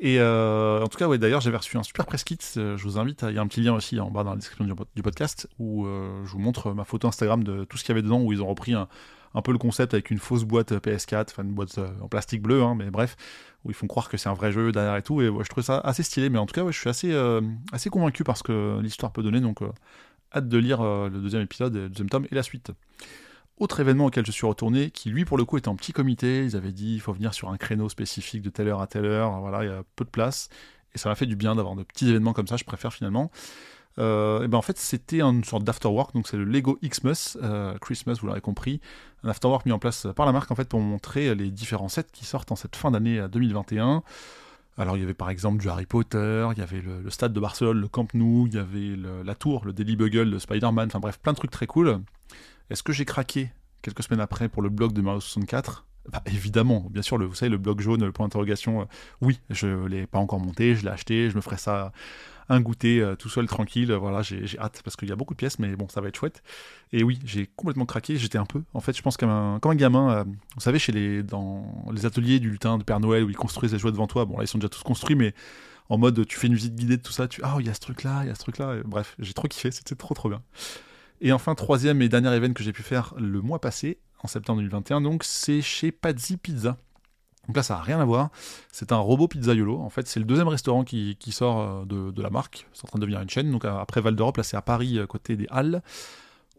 Et 0.00 0.20
euh, 0.20 0.82
en 0.82 0.88
tout 0.88 0.98
cas, 0.98 1.08
ouais, 1.08 1.18
d'ailleurs, 1.18 1.40
j'avais 1.40 1.56
reçu 1.56 1.76
un 1.78 1.82
super 1.82 2.04
press 2.04 2.22
kit. 2.22 2.38
Euh, 2.56 2.76
je 2.76 2.82
vous 2.84 2.98
invite, 2.98 3.24
il 3.28 3.34
y 3.34 3.38
a 3.38 3.40
un 3.40 3.46
petit 3.46 3.62
lien 3.62 3.74
aussi 3.74 3.98
en 3.98 4.10
bas 4.10 4.24
dans 4.24 4.30
la 4.30 4.36
description 4.36 4.64
du, 4.94 5.02
podcast 5.02 5.48
où 5.58 5.86
euh, 5.86 6.22
je 6.26 6.32
vous 6.32 6.38
montre 6.38 6.72
ma 6.72 6.84
photo 6.84 7.08
Instagram 7.08 7.42
de 7.42 7.64
tout 7.64 7.78
ce 7.78 7.84
qu'il 7.84 7.90
y 7.90 7.94
avait 7.94 8.02
dedans, 8.02 8.20
où 8.20 8.32
ils 8.32 8.42
ont 8.42 8.46
repris 8.46 8.74
un, 8.74 8.88
peu 9.42 9.52
le 9.52 9.58
concept 9.58 9.94
avec 9.94 10.10
une 10.10 10.18
fausse 10.18 10.44
boîte 10.44 10.72
PS4, 10.72 11.26
enfin 11.30 11.44
une 11.44 11.52
boîte 11.52 11.78
en 12.00 12.08
plastique 12.08 12.42
bleu, 12.42 12.62
hein, 12.62 12.74
mais 12.74 12.90
bref, 12.90 13.16
où 13.64 13.70
ils 13.70 13.74
font 13.74 13.86
croire 13.86 14.08
que 14.08 14.16
c'est 14.16 14.28
un 14.28 14.34
vrai 14.34 14.52
jeu 14.52 14.70
derrière 14.72 14.96
et 14.96 15.02
tout. 15.02 15.22
Et 15.22 15.28
ouais, 15.28 15.44
je 15.44 15.48
trouve 15.48 15.64
ça 15.64 15.78
assez 15.78 16.02
stylé, 16.02 16.28
mais 16.28 16.38
en 16.38 16.46
tout 16.46 16.54
cas, 16.54 16.62
ouais, 16.62 16.72
je 16.72 16.78
suis 16.78 16.90
assez, 16.90 17.14
assez 17.72 17.90
convaincu 17.90 18.24
parce 18.24 18.42
que 18.42 18.78
l'histoire 18.82 19.12
peut 19.12 19.22
donner, 19.22 19.40
donc 19.40 19.60
hâte 20.34 20.48
de 20.48 20.58
lire 20.58 20.82
le 20.82 21.10
deuxième 21.10 21.42
épisode, 21.42 21.74
le 21.74 21.88
deuxième 21.88 22.10
tome 22.10 22.26
et 22.30 22.34
la 22.34 22.42
suite. 22.42 22.70
Autre 23.58 23.80
événement 23.80 24.06
auquel 24.06 24.26
je 24.26 24.32
suis 24.32 24.46
retourné, 24.46 24.90
qui 24.90 25.08
lui 25.08 25.24
pour 25.24 25.38
le 25.38 25.46
coup 25.46 25.56
était 25.56 25.68
en 25.68 25.76
petit 25.76 25.92
comité, 25.92 26.44
ils 26.44 26.56
avaient 26.56 26.72
dit 26.72 26.94
il 26.94 27.00
faut 27.00 27.14
venir 27.14 27.32
sur 27.32 27.48
un 27.48 27.56
créneau 27.56 27.88
spécifique 27.88 28.42
de 28.42 28.50
telle 28.50 28.68
heure 28.68 28.82
à 28.82 28.86
telle 28.86 29.06
heure, 29.06 29.40
voilà, 29.40 29.64
il 29.64 29.70
y 29.70 29.72
a 29.72 29.82
peu 29.96 30.04
de 30.04 30.10
place, 30.10 30.50
et 30.94 30.98
ça 30.98 31.08
m'a 31.08 31.14
fait 31.14 31.24
du 31.24 31.36
bien 31.36 31.54
d'avoir 31.54 31.74
de 31.74 31.82
petits 31.82 32.10
événements 32.10 32.34
comme 32.34 32.46
ça, 32.46 32.58
je 32.58 32.64
préfère 32.64 32.92
finalement. 32.92 33.30
Euh, 33.98 34.44
et 34.44 34.48
ben 34.48 34.58
en 34.58 34.62
fait 34.62 34.76
c'était 34.76 35.22
une 35.22 35.42
sorte 35.42 35.64
d'afterwork, 35.64 36.12
donc 36.12 36.28
c'est 36.28 36.36
le 36.36 36.44
Lego 36.44 36.78
Xmas, 36.84 37.38
euh, 37.42 37.78
Christmas 37.78 38.18
vous 38.20 38.26
l'aurez 38.26 38.42
compris, 38.42 38.82
un 39.24 39.30
afterwork 39.30 39.64
mis 39.64 39.72
en 39.72 39.78
place 39.78 40.06
par 40.14 40.26
la 40.26 40.32
marque 40.32 40.50
en 40.50 40.54
fait 40.54 40.68
pour 40.68 40.80
montrer 40.80 41.34
les 41.34 41.50
différents 41.50 41.88
sets 41.88 42.04
qui 42.12 42.26
sortent 42.26 42.52
en 42.52 42.56
cette 42.56 42.76
fin 42.76 42.90
d'année 42.90 43.26
2021. 43.32 44.02
Alors 44.76 44.98
il 44.98 45.00
y 45.00 45.02
avait 45.02 45.14
par 45.14 45.30
exemple 45.30 45.62
du 45.62 45.70
Harry 45.70 45.86
Potter, 45.86 46.46
il 46.52 46.58
y 46.58 46.62
avait 46.62 46.82
le, 46.82 47.08
stade 47.08 47.32
de 47.32 47.40
Barcelone, 47.40 47.80
le 47.80 47.88
Camp 47.88 48.12
Nou, 48.12 48.46
il 48.48 48.54
y 48.54 48.58
avait 48.58 49.24
la 49.24 49.34
tour, 49.34 49.64
le 49.64 49.72
Daily 49.72 49.96
Bugle 49.96 50.30
de 50.30 50.38
Spider-Man, 50.38 50.88
enfin 50.88 51.00
bref 51.00 51.18
plein 51.18 51.32
de 51.32 51.38
trucs 51.38 51.50
très 51.50 51.66
cool. 51.66 52.02
Est-ce 52.70 52.82
que 52.82 52.92
j'ai 52.92 53.04
craqué 53.04 53.50
quelques 53.82 54.02
semaines 54.02 54.20
après 54.20 54.48
pour 54.48 54.62
le 54.62 54.68
blog 54.68 54.92
de 54.92 55.00
Mario 55.00 55.20
64 55.20 55.86
bah, 56.12 56.22
évidemment, 56.26 56.86
bien 56.90 57.02
sûr, 57.02 57.18
le, 57.18 57.26
vous 57.26 57.34
savez, 57.34 57.50
le 57.50 57.58
blog 57.58 57.80
jaune, 57.80 58.04
le 58.04 58.12
point 58.12 58.26
d'interrogation, 58.26 58.82
euh, 58.82 58.84
oui, 59.20 59.40
je 59.50 59.66
ne 59.66 59.88
l'ai 59.88 60.06
pas 60.06 60.18
encore 60.18 60.38
monté, 60.38 60.76
je 60.76 60.84
l'ai 60.84 60.90
acheté, 60.90 61.30
je 61.30 61.36
me 61.36 61.40
ferai 61.40 61.56
ça 61.56 61.92
un 62.48 62.60
goûter 62.60 63.00
euh, 63.00 63.16
tout 63.16 63.28
seul, 63.28 63.46
tranquille, 63.48 63.92
voilà, 63.92 64.22
j'ai 64.22 64.58
hâte, 64.58 64.82
parce 64.84 64.94
qu'il 64.94 65.08
y 65.08 65.12
a 65.12 65.16
beaucoup 65.16 65.34
de 65.34 65.38
pièces, 65.38 65.58
mais 65.58 65.74
bon, 65.74 65.88
ça 65.88 66.00
va 66.00 66.08
être 66.08 66.16
chouette. 66.16 66.44
Et 66.92 67.02
oui, 67.02 67.18
j'ai 67.24 67.48
complètement 67.56 67.86
craqué, 67.86 68.16
j'étais 68.16 68.38
un 68.38 68.44
peu, 68.44 68.62
en 68.72 68.80
fait, 68.80 68.96
je 68.96 69.02
pense 69.02 69.16
comme 69.16 69.30
un, 69.30 69.58
comme 69.58 69.72
un 69.72 69.76
gamin, 69.76 70.10
euh, 70.10 70.24
vous 70.24 70.60
savez, 70.60 70.78
chez 70.78 70.92
les, 70.92 71.24
dans 71.24 71.86
les 71.92 72.06
ateliers 72.06 72.38
du 72.38 72.50
lutin 72.50 72.78
de 72.78 72.84
Père 72.84 73.00
Noël, 73.00 73.24
où 73.24 73.30
ils 73.30 73.36
construisent 73.36 73.72
les 73.72 73.78
jouets 73.80 73.90
devant 73.90 74.06
toi, 74.06 74.24
bon 74.26 74.36
là, 74.38 74.44
ils 74.44 74.48
sont 74.48 74.58
déjà 74.58 74.68
tous 74.68 74.84
construits, 74.84 75.16
mais 75.16 75.34
en 75.88 75.98
mode, 75.98 76.24
tu 76.26 76.38
fais 76.38 76.46
une 76.46 76.54
visite 76.54 76.76
guidée 76.76 76.98
de 76.98 77.02
tout 77.02 77.12
ça, 77.12 77.26
tu, 77.26 77.40
ah, 77.42 77.56
il 77.58 77.66
y 77.66 77.68
a 77.68 77.74
ce 77.74 77.80
truc-là, 77.80 78.20
il 78.22 78.28
y 78.28 78.30
a 78.30 78.34
ce 78.36 78.40
truc-là, 78.40 78.76
bref, 78.84 79.16
j'ai 79.18 79.32
trop 79.32 79.48
kiffé, 79.48 79.72
c'était 79.72 79.96
trop 79.96 80.14
trop 80.14 80.28
bien. 80.28 80.42
Et 81.20 81.32
enfin, 81.32 81.54
troisième 81.54 82.02
et 82.02 82.08
dernier 82.08 82.34
événement 82.34 82.54
que 82.54 82.62
j'ai 82.62 82.72
pu 82.72 82.82
faire 82.82 83.14
le 83.18 83.40
mois 83.40 83.60
passé, 83.60 83.98
en 84.22 84.28
septembre 84.28 84.58
2021, 84.58 85.00
donc 85.00 85.24
c'est 85.24 85.62
chez 85.62 85.92
Pazzi 85.92 86.36
Pizza. 86.36 86.76
Donc 87.46 87.56
là, 87.56 87.62
ça 87.62 87.74
n'a 87.74 87.80
rien 87.80 88.00
à 88.00 88.04
voir. 88.04 88.30
C'est 88.72 88.92
un 88.92 88.98
robot 88.98 89.28
pizzaiolo. 89.28 89.78
En 89.78 89.90
fait, 89.90 90.06
c'est 90.08 90.18
le 90.18 90.26
deuxième 90.26 90.48
restaurant 90.48 90.84
qui, 90.84 91.16
sort 91.30 91.60
euh, 91.60 91.84
de, 91.84 92.22
la 92.22 92.30
marque. 92.30 92.66
C'est 92.72 92.84
en 92.84 92.88
train 92.88 92.98
de 92.98 93.02
devenir 93.02 93.20
une 93.20 93.30
chaîne. 93.30 93.50
Donc 93.50 93.64
après 93.64 94.00
Val 94.00 94.16
d'Europe, 94.16 94.36
là, 94.36 94.42
c'est 94.42 94.56
à 94.56 94.62
Paris, 94.62 94.98
euh, 94.98 95.06
côté 95.06 95.36
des 95.36 95.46
Halles. 95.50 95.82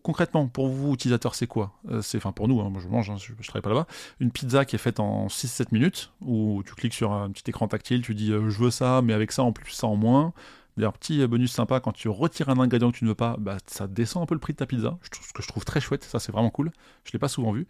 Concrètement, 0.02 0.48
pour 0.48 0.70
vous, 0.70 0.94
utilisateurs, 0.94 1.36
c'est 1.36 1.48
quoi? 1.48 1.74
Euh, 1.90 2.02
C'est, 2.02 2.18
enfin, 2.18 2.32
pour 2.32 2.48
nous, 2.48 2.62
hein, 2.62 2.70
moi 2.70 2.82
je 2.82 2.88
mange, 2.88 3.10
hein, 3.10 3.18
je, 3.18 3.34
travaille 3.46 3.62
pas 3.62 3.70
là-bas. 3.70 3.88
Une 4.22 4.32
pizza 4.32 4.64
qui 4.64 4.78
est 4.78 4.80
faite 4.80 5.02
en 5.02 5.28
6-7 5.28 5.68
minutes, 5.74 6.14
où 6.22 6.64
tu 6.66 6.74
cliques 6.76 6.94
sur 6.94 7.12
un 7.12 7.30
petit 7.32 7.44
écran 7.50 7.68
tactile, 7.68 8.02
tu 8.02 8.16
dis 8.16 8.30
je 8.30 8.64
veux 8.64 8.72
ça, 8.72 9.02
mais 9.02 9.12
avec 9.12 9.34
ça 9.34 9.44
en 9.44 9.52
plus, 9.52 9.72
ça 9.72 9.88
en 9.88 9.98
moins. 9.98 10.34
D'ailleurs, 10.78 10.94
petit 10.94 11.26
bonus 11.28 11.52
sympa, 11.52 11.80
quand 11.80 11.92
tu 11.92 12.08
retires 12.08 12.50
un 12.50 12.60
ingrédient 12.60 12.92
que 12.92 12.98
tu 12.98 13.04
ne 13.04 13.10
veux 13.10 13.16
pas, 13.16 13.36
bah, 13.40 13.58
ça 13.66 13.88
descend 13.88 14.24
un 14.24 14.26
peu 14.28 14.36
le 14.36 14.40
prix 14.40 14.54
de 14.54 14.58
ta 14.58 14.68
pizza, 14.68 14.98
ce 15.02 15.34
que 15.34 15.42
je 15.42 15.48
trouve 15.48 15.66
très 15.66 15.82
chouette, 15.82 16.04
ça 16.04 16.20
c'est 16.20 16.32
vraiment 16.32 16.52
cool, 16.52 16.72
je 17.04 17.10
ne 17.10 17.14
l'ai 17.14 17.20
pas 17.20 17.28
souvent 17.28 17.52
vu. 17.52 17.68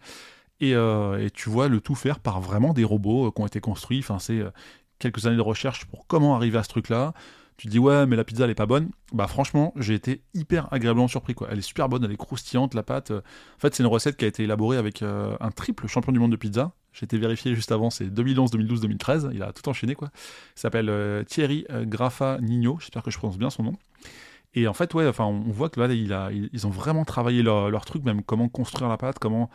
Euh, 0.62 1.24
et, 1.24 1.30
tu 1.30 1.50
vois 1.50 1.68
le 1.68 1.80
tout 1.80 1.94
faire 1.94 2.18
par 2.18 2.40
vraiment 2.40 2.72
des 2.72 2.84
robots 2.84 3.28
euh, 3.28 3.30
qui 3.30 3.40
ont 3.40 3.46
été 3.46 3.60
construits, 3.60 4.00
enfin 4.00 4.18
c'est 4.18 4.40
euh, 4.40 4.50
quelques 4.98 5.26
années 5.26 5.36
de 5.36 5.42
recherche 5.42 5.84
pour 5.86 6.06
comment 6.06 6.34
arriver 6.34 6.58
à 6.58 6.62
ce 6.62 6.68
truc-là. 6.68 7.12
Tu 7.58 7.66
dis 7.66 7.80
ouais 7.80 8.06
mais 8.06 8.14
la 8.14 8.22
pizza 8.24 8.44
elle 8.44 8.50
est 8.50 8.54
pas 8.54 8.66
bonne. 8.66 8.88
Bah 9.12 9.26
franchement 9.26 9.74
j'ai 9.76 9.92
été 9.92 10.22
hyper 10.32 10.72
agréablement 10.72 11.08
surpris 11.08 11.34
quoi. 11.34 11.48
Elle 11.50 11.58
est 11.58 11.62
super 11.62 11.88
bonne, 11.88 12.04
elle 12.04 12.12
est 12.12 12.16
croustillante 12.16 12.72
la 12.72 12.84
pâte. 12.84 13.10
En 13.10 13.58
fait 13.58 13.74
c'est 13.74 13.82
une 13.82 13.88
recette 13.88 14.16
qui 14.16 14.24
a 14.24 14.28
été 14.28 14.44
élaborée 14.44 14.76
avec 14.76 15.02
un 15.02 15.50
triple 15.50 15.88
champion 15.88 16.12
du 16.12 16.20
monde 16.20 16.30
de 16.30 16.36
pizza. 16.36 16.72
J'ai 16.92 17.04
été 17.04 17.18
vérifié 17.18 17.54
juste 17.54 17.70
avant, 17.72 17.90
c'est 17.90 18.06
2011, 18.06 18.52
2012, 18.52 18.80
2013. 18.80 19.30
Il 19.34 19.42
a 19.42 19.52
tout 19.52 19.68
enchaîné 19.68 19.94
quoi. 19.96 20.10
S'appelle 20.54 21.24
Thierry 21.26 21.66
Graffa 21.82 22.38
Nino. 22.40 22.78
J'espère 22.80 23.02
que 23.02 23.10
je 23.10 23.18
prononce 23.18 23.38
bien 23.38 23.50
son 23.50 23.64
nom. 23.64 23.76
Et 24.54 24.68
en 24.68 24.72
fait 24.72 24.94
ouais, 24.94 25.08
enfin 25.08 25.24
on 25.24 25.50
voit 25.50 25.68
que 25.68 25.80
là 25.80 25.92
il 25.92 26.48
ils 26.52 26.66
ont 26.66 26.70
vraiment 26.70 27.04
travaillé 27.04 27.42
leur, 27.42 27.70
leur 27.70 27.84
truc, 27.84 28.04
même 28.04 28.22
comment 28.22 28.48
construire 28.48 28.88
la 28.88 28.96
pâte, 28.96 29.18
comment 29.18 29.50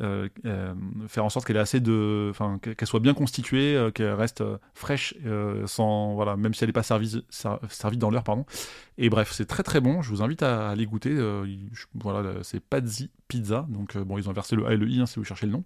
euh, 0.00 0.28
euh, 0.44 0.74
faire 1.08 1.24
en 1.24 1.28
sorte 1.28 1.44
qu'elle 1.44 1.56
est 1.56 1.60
assez 1.60 1.80
de, 1.80 2.28
enfin 2.30 2.58
qu'elle 2.60 2.86
soit 2.86 3.00
bien 3.00 3.14
constituée, 3.14 3.74
euh, 3.74 3.90
qu'elle 3.90 4.12
reste 4.12 4.44
fraîche, 4.74 5.14
sans 5.66 6.14
voilà, 6.14 6.36
même 6.36 6.54
si 6.54 6.64
elle 6.64 6.68
n'est 6.68 6.72
pas 6.72 6.82
servie, 6.82 7.24
servie 7.68 7.98
dans 7.98 8.10
l'heure, 8.10 8.24
pardon. 8.24 8.44
Et 8.96 9.10
bref, 9.10 9.30
c'est 9.32 9.46
très 9.46 9.62
très 9.62 9.80
bon. 9.80 10.02
Je 10.02 10.10
vous 10.10 10.22
invite 10.22 10.42
à, 10.42 10.70
aller 10.70 10.86
goûter. 10.86 11.16
voilà, 11.94 12.42
c'est 12.42 12.60
Pazzi 12.60 13.10
Pizza. 13.28 13.66
Donc 13.68 13.96
bon, 13.96 14.18
ils 14.18 14.28
ont 14.28 14.32
versé 14.32 14.56
le 14.56 14.66
A 14.66 14.72
et 14.72 14.76
le 14.76 14.88
I 14.88 15.00
hein, 15.00 15.06
si 15.06 15.18
vous 15.18 15.24
cherchez 15.24 15.46
le 15.46 15.52
nom. 15.52 15.64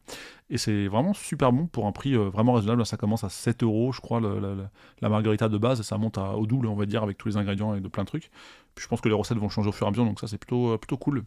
Et 0.51 0.59
c'est 0.59 0.87
vraiment 0.89 1.15
super 1.15 1.53
bon 1.53 1.67
pour 1.67 1.87
un 1.87 1.93
prix 1.93 2.15
vraiment 2.15 2.53
raisonnable. 2.55 2.85
Ça 2.87 2.97
commence 2.97 3.25
à 3.25 3.29
7 3.29 3.63
euros, 3.63 3.93
je 3.93 4.01
crois, 4.01 4.21
la 4.21 5.09
margarita 5.09 5.49
de 5.49 5.59
base. 5.59 5.83
Ça 5.83 5.99
monte 5.99 6.19
à, 6.19 6.37
au 6.37 6.47
double, 6.47 6.67
on 6.67 6.75
va 6.75 6.87
dire, 6.87 7.03
avec 7.03 7.19
tous 7.19 7.29
les 7.29 7.37
ingrédients 7.37 7.75
et 7.75 7.81
de 7.81 7.89
plein 7.89 8.05
de 8.05 8.09
trucs. 8.09 8.31
Puis 8.75 8.85
je 8.85 8.89
pense 8.89 9.01
que 9.01 9.09
les 9.09 9.15
recettes 9.15 9.39
vont 9.39 9.49
changer 9.49 9.69
au 9.69 9.73
fur 9.73 9.87
et 9.87 9.89
à 9.89 9.91
mesure, 9.91 10.05
donc 10.05 10.21
ça 10.21 10.27
c'est 10.27 10.39
plutôt 10.39 10.77
plutôt 10.79 10.97
cool. 10.97 11.25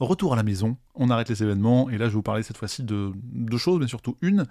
Retour 0.00 0.32
à 0.32 0.36
la 0.36 0.42
maison, 0.42 0.76
on 0.94 1.10
arrête 1.10 1.28
les 1.28 1.42
événements, 1.42 1.88
et 1.90 1.98
là 1.98 2.06
je 2.06 2.10
vais 2.10 2.16
vous 2.16 2.22
parler 2.22 2.42
cette 2.42 2.56
fois-ci 2.56 2.82
de 2.82 3.12
deux 3.14 3.58
choses, 3.58 3.78
mais 3.80 3.86
surtout 3.86 4.16
une, 4.20 4.46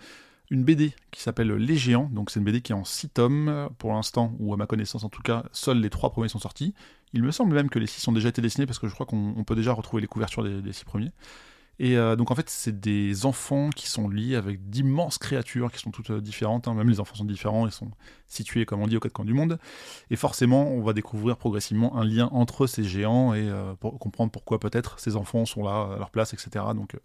une 0.50 0.63
BD 0.63 0.93
qui 1.12 1.21
s'appelle 1.21 1.51
Les 1.51 1.75
Géants, 1.75 2.10
donc 2.12 2.29
c'est 2.29 2.39
une 2.39 2.45
BD 2.45 2.62
qui 2.62 2.71
est 2.71 2.75
en 2.75 2.86
6 2.86 3.10
tomes 3.10 3.69
pour 3.77 3.91
l'instant, 3.91 4.33
ou 4.39 4.53
à 4.53 4.57
ma 4.57 4.65
connaissance 4.65 5.03
en 5.03 5.10
tout 5.10 5.21
cas, 5.21 5.43
seuls 5.51 5.79
les 5.79 5.89
trois 5.89 6.12
premiers 6.12 6.29
sont 6.29 6.39
sortis. 6.39 6.74
Il 7.13 7.24
me 7.24 7.31
semble 7.31 7.53
même 7.53 7.69
que 7.69 7.79
les 7.79 7.88
six 7.88 8.07
ont 8.07 8.13
déjà 8.13 8.29
été 8.29 8.41
dessinés, 8.41 8.65
parce 8.65 8.79
que 8.79 8.88
je 8.88 8.93
crois 8.93 9.05
qu'on 9.05 9.43
peut 9.45 9.55
déjà 9.55 9.74
retrouver 9.74 10.01
les 10.01 10.07
couvertures 10.07 10.43
des, 10.43 10.62
des 10.62 10.71
six 10.74 10.86
premiers. 10.86 11.12
Et 11.83 11.97
euh, 11.97 12.15
donc 12.15 12.29
en 12.29 12.35
fait, 12.35 12.47
c'est 12.47 12.79
des 12.79 13.25
enfants 13.25 13.71
qui 13.71 13.89
sont 13.89 14.07
liés 14.07 14.35
avec 14.35 14.69
d'immenses 14.69 15.17
créatures 15.17 15.71
qui 15.71 15.79
sont 15.79 15.89
toutes 15.89 16.11
euh, 16.11 16.21
différentes. 16.21 16.67
Hein. 16.67 16.75
Même 16.75 16.88
les 16.88 17.00
enfants 17.00 17.15
sont 17.15 17.25
différents, 17.25 17.65
ils 17.65 17.71
sont 17.71 17.89
situés, 18.27 18.67
comme 18.67 18.83
on 18.83 18.88
dit, 18.88 18.95
aux 18.95 19.00
quatre 19.00 19.13
coins 19.13 19.25
du 19.25 19.33
monde. 19.33 19.57
Et 20.11 20.15
forcément, 20.15 20.69
on 20.69 20.83
va 20.83 20.93
découvrir 20.93 21.38
progressivement 21.38 21.97
un 21.97 22.05
lien 22.05 22.29
entre 22.33 22.67
ces 22.67 22.83
géants 22.83 23.33
et 23.33 23.50
euh, 23.50 23.73
pour 23.79 23.97
comprendre 23.97 24.31
pourquoi 24.31 24.59
peut-être 24.59 25.00
ces 25.00 25.15
enfants 25.15 25.45
sont 25.45 25.63
là 25.63 25.95
à 25.95 25.97
leur 25.97 26.11
place, 26.11 26.35
etc. 26.35 26.65
Donc 26.75 26.95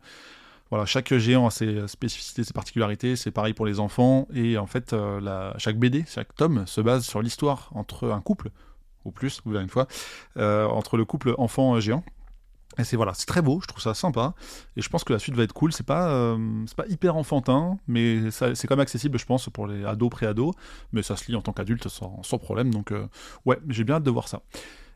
voilà, 0.69 0.85
chaque 0.85 1.15
géant 1.15 1.47
a 1.47 1.51
ses 1.51 1.89
spécificités, 1.89 2.45
ses 2.45 2.53
particularités. 2.53 3.17
C'est 3.17 3.31
pareil 3.31 3.55
pour 3.55 3.65
les 3.65 3.81
enfants. 3.81 4.29
Et 4.35 4.59
en 4.59 4.67
fait, 4.67 4.95
chaque 5.57 5.79
BD, 5.79 6.05
chaque 6.07 6.35
tome 6.35 6.67
se 6.67 6.83
base 6.83 7.07
sur 7.07 7.23
l'histoire 7.23 7.71
entre 7.75 8.11
un 8.11 8.21
couple, 8.21 8.51
ou 9.07 9.11
plus, 9.11 9.41
vous 9.47 9.53
verrez 9.53 9.65
une 9.65 9.71
fois, 9.71 9.87
entre 10.37 10.99
le 10.99 11.07
couple 11.07 11.35
enfant-géant 11.39 12.05
et 12.79 12.85
c'est 12.85 12.97
voilà, 12.97 13.15
c'est 13.15 13.27
très 13.27 13.43
beau, 13.43 13.61
je 13.63 13.67
trouve 13.67 13.83
ça 13.83 13.95
sympa, 13.95 14.35
et 14.77 14.83
je 14.83 14.89
pense 14.89 15.05
que 15.05 15.13
la 15.13 15.19
suite 15.19 15.35
va 15.35 15.43
être 15.43 15.53
cool. 15.53 15.73
C'est 15.73 15.87
pas, 15.87 16.09
euh, 16.09 16.65
pas 16.77 16.87
hyper 16.89 17.17
enfantin, 17.17 17.79
mais 17.89 18.31
c'est 18.31 18.67
quand 18.67 18.77
même 18.77 18.83
accessible, 18.83 19.19
je 19.19 19.25
pense, 19.25 19.49
pour 19.49 19.67
les 19.67 19.85
ados, 19.85 20.11
pré-ados, 20.11 20.55
mais 20.93 21.03
ça 21.03 21.17
se 21.17 21.27
lit 21.31 21.37
en 21.37 21.43
tant 21.43 21.53
qu'adulte 21.53 21.89
sans, 21.89 22.23
sans, 22.23 22.39
problème. 22.39 22.73
Donc 22.73 22.93
euh, 22.93 23.07
ouais, 23.45 23.59
j'ai 23.69 23.85
bien 23.85 23.97
hâte 23.97 24.03
de 24.03 24.11
voir 24.11 24.29
ça. 24.29 24.43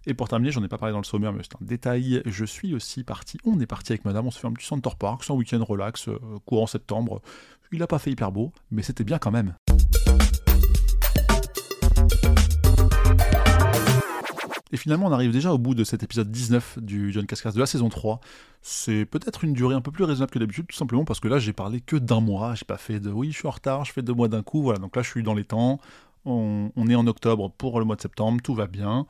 Et 0.06 0.14
pour 0.14 0.28
terminer, 0.28 0.50
j'en 0.50 0.62
ai 0.64 0.68
pas 0.68 0.78
parlé 0.78 0.92
dans 0.92 1.00
le 1.00 1.04
sommaire, 1.04 1.32
mais 1.32 1.42
c'est 1.42 1.56
un 1.56 1.64
détail. 1.64 2.22
Je 2.24 2.44
suis 2.44 2.74
aussi 2.74 3.04
parti, 3.04 3.38
on 3.44 3.60
est 3.60 3.66
parti 3.66 3.92
avec 3.92 4.04
madame, 4.04 4.26
on 4.26 4.30
se 4.30 4.38
fait 4.38 4.46
un 4.46 4.52
petit 4.52 4.66
Center 4.66 4.90
Park, 4.98 5.22
un 5.28 5.34
week-end 5.34 5.62
relax, 5.62 6.08
euh, 6.08 6.18
courant 6.46 6.66
septembre. 6.66 7.20
Il 7.72 7.82
a 7.82 7.86
pas 7.86 7.98
fait 7.98 8.10
hyper 8.10 8.32
beau, 8.32 8.52
mais 8.70 8.82
c'était 8.82 9.04
bien 9.04 9.18
quand 9.18 9.30
même. 9.30 9.54
Et 14.72 14.76
finalement, 14.76 15.06
on 15.06 15.12
arrive 15.12 15.32
déjà 15.32 15.52
au 15.52 15.58
bout 15.58 15.74
de 15.74 15.84
cet 15.84 16.02
épisode 16.02 16.30
19 16.30 16.78
du 16.80 17.12
John 17.12 17.26
Cascas 17.26 17.52
de 17.52 17.58
la 17.58 17.66
saison 17.66 17.88
3. 17.88 18.20
C'est 18.62 19.04
peut-être 19.04 19.44
une 19.44 19.52
durée 19.52 19.74
un 19.74 19.80
peu 19.80 19.90
plus 19.90 20.04
raisonnable 20.04 20.30
que 20.30 20.38
d'habitude, 20.38 20.66
tout 20.68 20.76
simplement 20.76 21.04
parce 21.04 21.20
que 21.20 21.28
là, 21.28 21.38
j'ai 21.38 21.52
parlé 21.52 21.80
que 21.80 21.96
d'un 21.96 22.20
mois. 22.20 22.54
J'ai 22.54 22.64
pas 22.64 22.76
fait 22.76 23.00
de 23.00 23.10
oui, 23.10 23.32
je 23.32 23.38
suis 23.38 23.48
en 23.48 23.52
retard, 23.52 23.84
je 23.84 23.92
fais 23.92 24.02
deux 24.02 24.14
mois 24.14 24.28
d'un 24.28 24.42
coup. 24.42 24.62
Voilà, 24.62 24.78
donc 24.78 24.94
là, 24.94 25.02
je 25.02 25.08
suis 25.08 25.22
dans 25.22 25.34
les 25.34 25.44
temps. 25.44 25.80
On, 26.26 26.70
est 26.88 26.94
en 26.94 27.06
octobre 27.06 27.50
pour 27.56 27.78
le 27.78 27.86
mois 27.86 27.96
de 27.96 28.02
septembre, 28.02 28.42
tout 28.42 28.54
va 28.54 28.66
bien. 28.66 29.06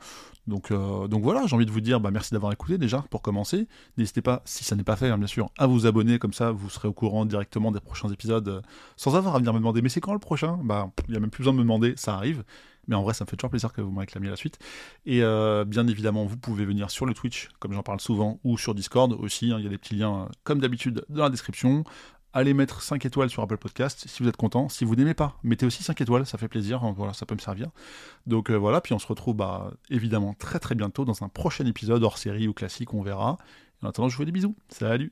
Donc, 0.47 0.71
euh, 0.71 1.07
voilà, 1.11 1.45
j'ai 1.45 1.55
envie 1.55 1.65
de 1.65 1.71
vous 1.71 1.81
dire 1.81 1.99
bah, 1.99 2.09
merci 2.09 2.33
d'avoir 2.33 2.53
écouté 2.53 2.77
déjà 2.77 3.03
pour 3.09 3.21
commencer. 3.21 3.67
N'hésitez 3.97 4.21
pas, 4.21 4.41
si 4.45 4.63
ça 4.63 4.77
n'est 4.77 4.83
pas 4.85 4.95
fait, 4.95 5.09
hein, 5.09 5.17
bien 5.17 5.27
sûr, 5.27 5.49
à 5.57 5.67
vous 5.67 5.85
abonner, 5.85 6.19
comme 6.19 6.31
ça 6.31 6.51
vous 6.51 6.69
serez 6.69 6.87
au 6.87 6.93
courant 6.93 7.25
directement 7.25 7.71
des 7.73 7.81
prochains 7.81 8.07
épisodes 8.09 8.47
euh, 8.47 8.61
sans 8.95 9.15
avoir 9.17 9.35
à 9.35 9.39
venir 9.39 9.53
me 9.53 9.59
demander 9.59 9.81
mais 9.81 9.89
c'est 9.89 9.99
quand 9.99 10.13
le 10.13 10.19
prochain? 10.19 10.57
Bah, 10.63 10.89
il 11.07 11.11
n'y 11.11 11.17
a 11.17 11.19
même 11.19 11.29
plus 11.29 11.41
besoin 11.41 11.53
de 11.53 11.57
me 11.57 11.63
demander, 11.63 11.93
ça 11.97 12.15
arrive. 12.15 12.43
Mais 12.87 12.95
en 12.95 13.03
vrai, 13.03 13.13
ça 13.13 13.25
me 13.25 13.29
fait 13.29 13.37
toujours 13.37 13.51
plaisir 13.51 13.73
que 13.73 13.81
vous 13.81 13.91
me 13.91 13.99
réclamiez 13.99 14.29
la 14.29 14.35
suite. 14.35 14.59
Et 15.05 15.23
euh, 15.23 15.65
bien 15.65 15.87
évidemment, 15.87 16.25
vous 16.25 16.37
pouvez 16.37 16.65
venir 16.65 16.89
sur 16.89 17.05
le 17.05 17.13
Twitch, 17.13 17.49
comme 17.59 17.73
j'en 17.73 17.83
parle 17.83 17.99
souvent, 17.99 18.39
ou 18.43 18.57
sur 18.57 18.73
Discord 18.73 19.13
aussi. 19.13 19.51
Hein, 19.51 19.57
il 19.59 19.63
y 19.63 19.67
a 19.67 19.69
des 19.69 19.77
petits 19.77 19.95
liens, 19.95 20.29
comme 20.43 20.59
d'habitude, 20.59 21.05
dans 21.09 21.23
la 21.23 21.29
description 21.29 21.83
allez 22.33 22.53
mettre 22.53 22.81
5 22.81 23.05
étoiles 23.05 23.29
sur 23.29 23.43
Apple 23.43 23.57
Podcast 23.57 24.05
si 24.07 24.23
vous 24.23 24.29
êtes 24.29 24.37
content. 24.37 24.69
Si 24.69 24.85
vous 24.85 24.95
n'aimez 24.95 25.13
pas, 25.13 25.37
mettez 25.43 25.65
aussi 25.65 25.83
5 25.83 25.99
étoiles, 26.01 26.25
ça 26.25 26.37
fait 26.37 26.47
plaisir, 26.47 26.83
hein, 26.83 26.93
voilà, 26.95 27.13
ça 27.13 27.25
peut 27.25 27.35
me 27.35 27.39
servir. 27.39 27.69
Donc 28.25 28.49
euh, 28.49 28.55
voilà, 28.55 28.81
puis 28.81 28.93
on 28.93 28.99
se 28.99 29.07
retrouve 29.07 29.35
bah, 29.35 29.71
évidemment 29.89 30.33
très 30.33 30.59
très 30.59 30.75
bientôt 30.75 31.05
dans 31.05 31.23
un 31.23 31.29
prochain 31.29 31.65
épisode 31.65 32.03
hors 32.03 32.17
série 32.17 32.47
ou 32.47 32.53
classique, 32.53 32.93
on 32.93 33.01
verra. 33.01 33.37
En 33.83 33.89
attendant, 33.89 34.09
je 34.09 34.15
vous 34.15 34.21
fais 34.21 34.25
des 34.25 34.31
bisous. 34.31 34.55
Salut 34.69 35.11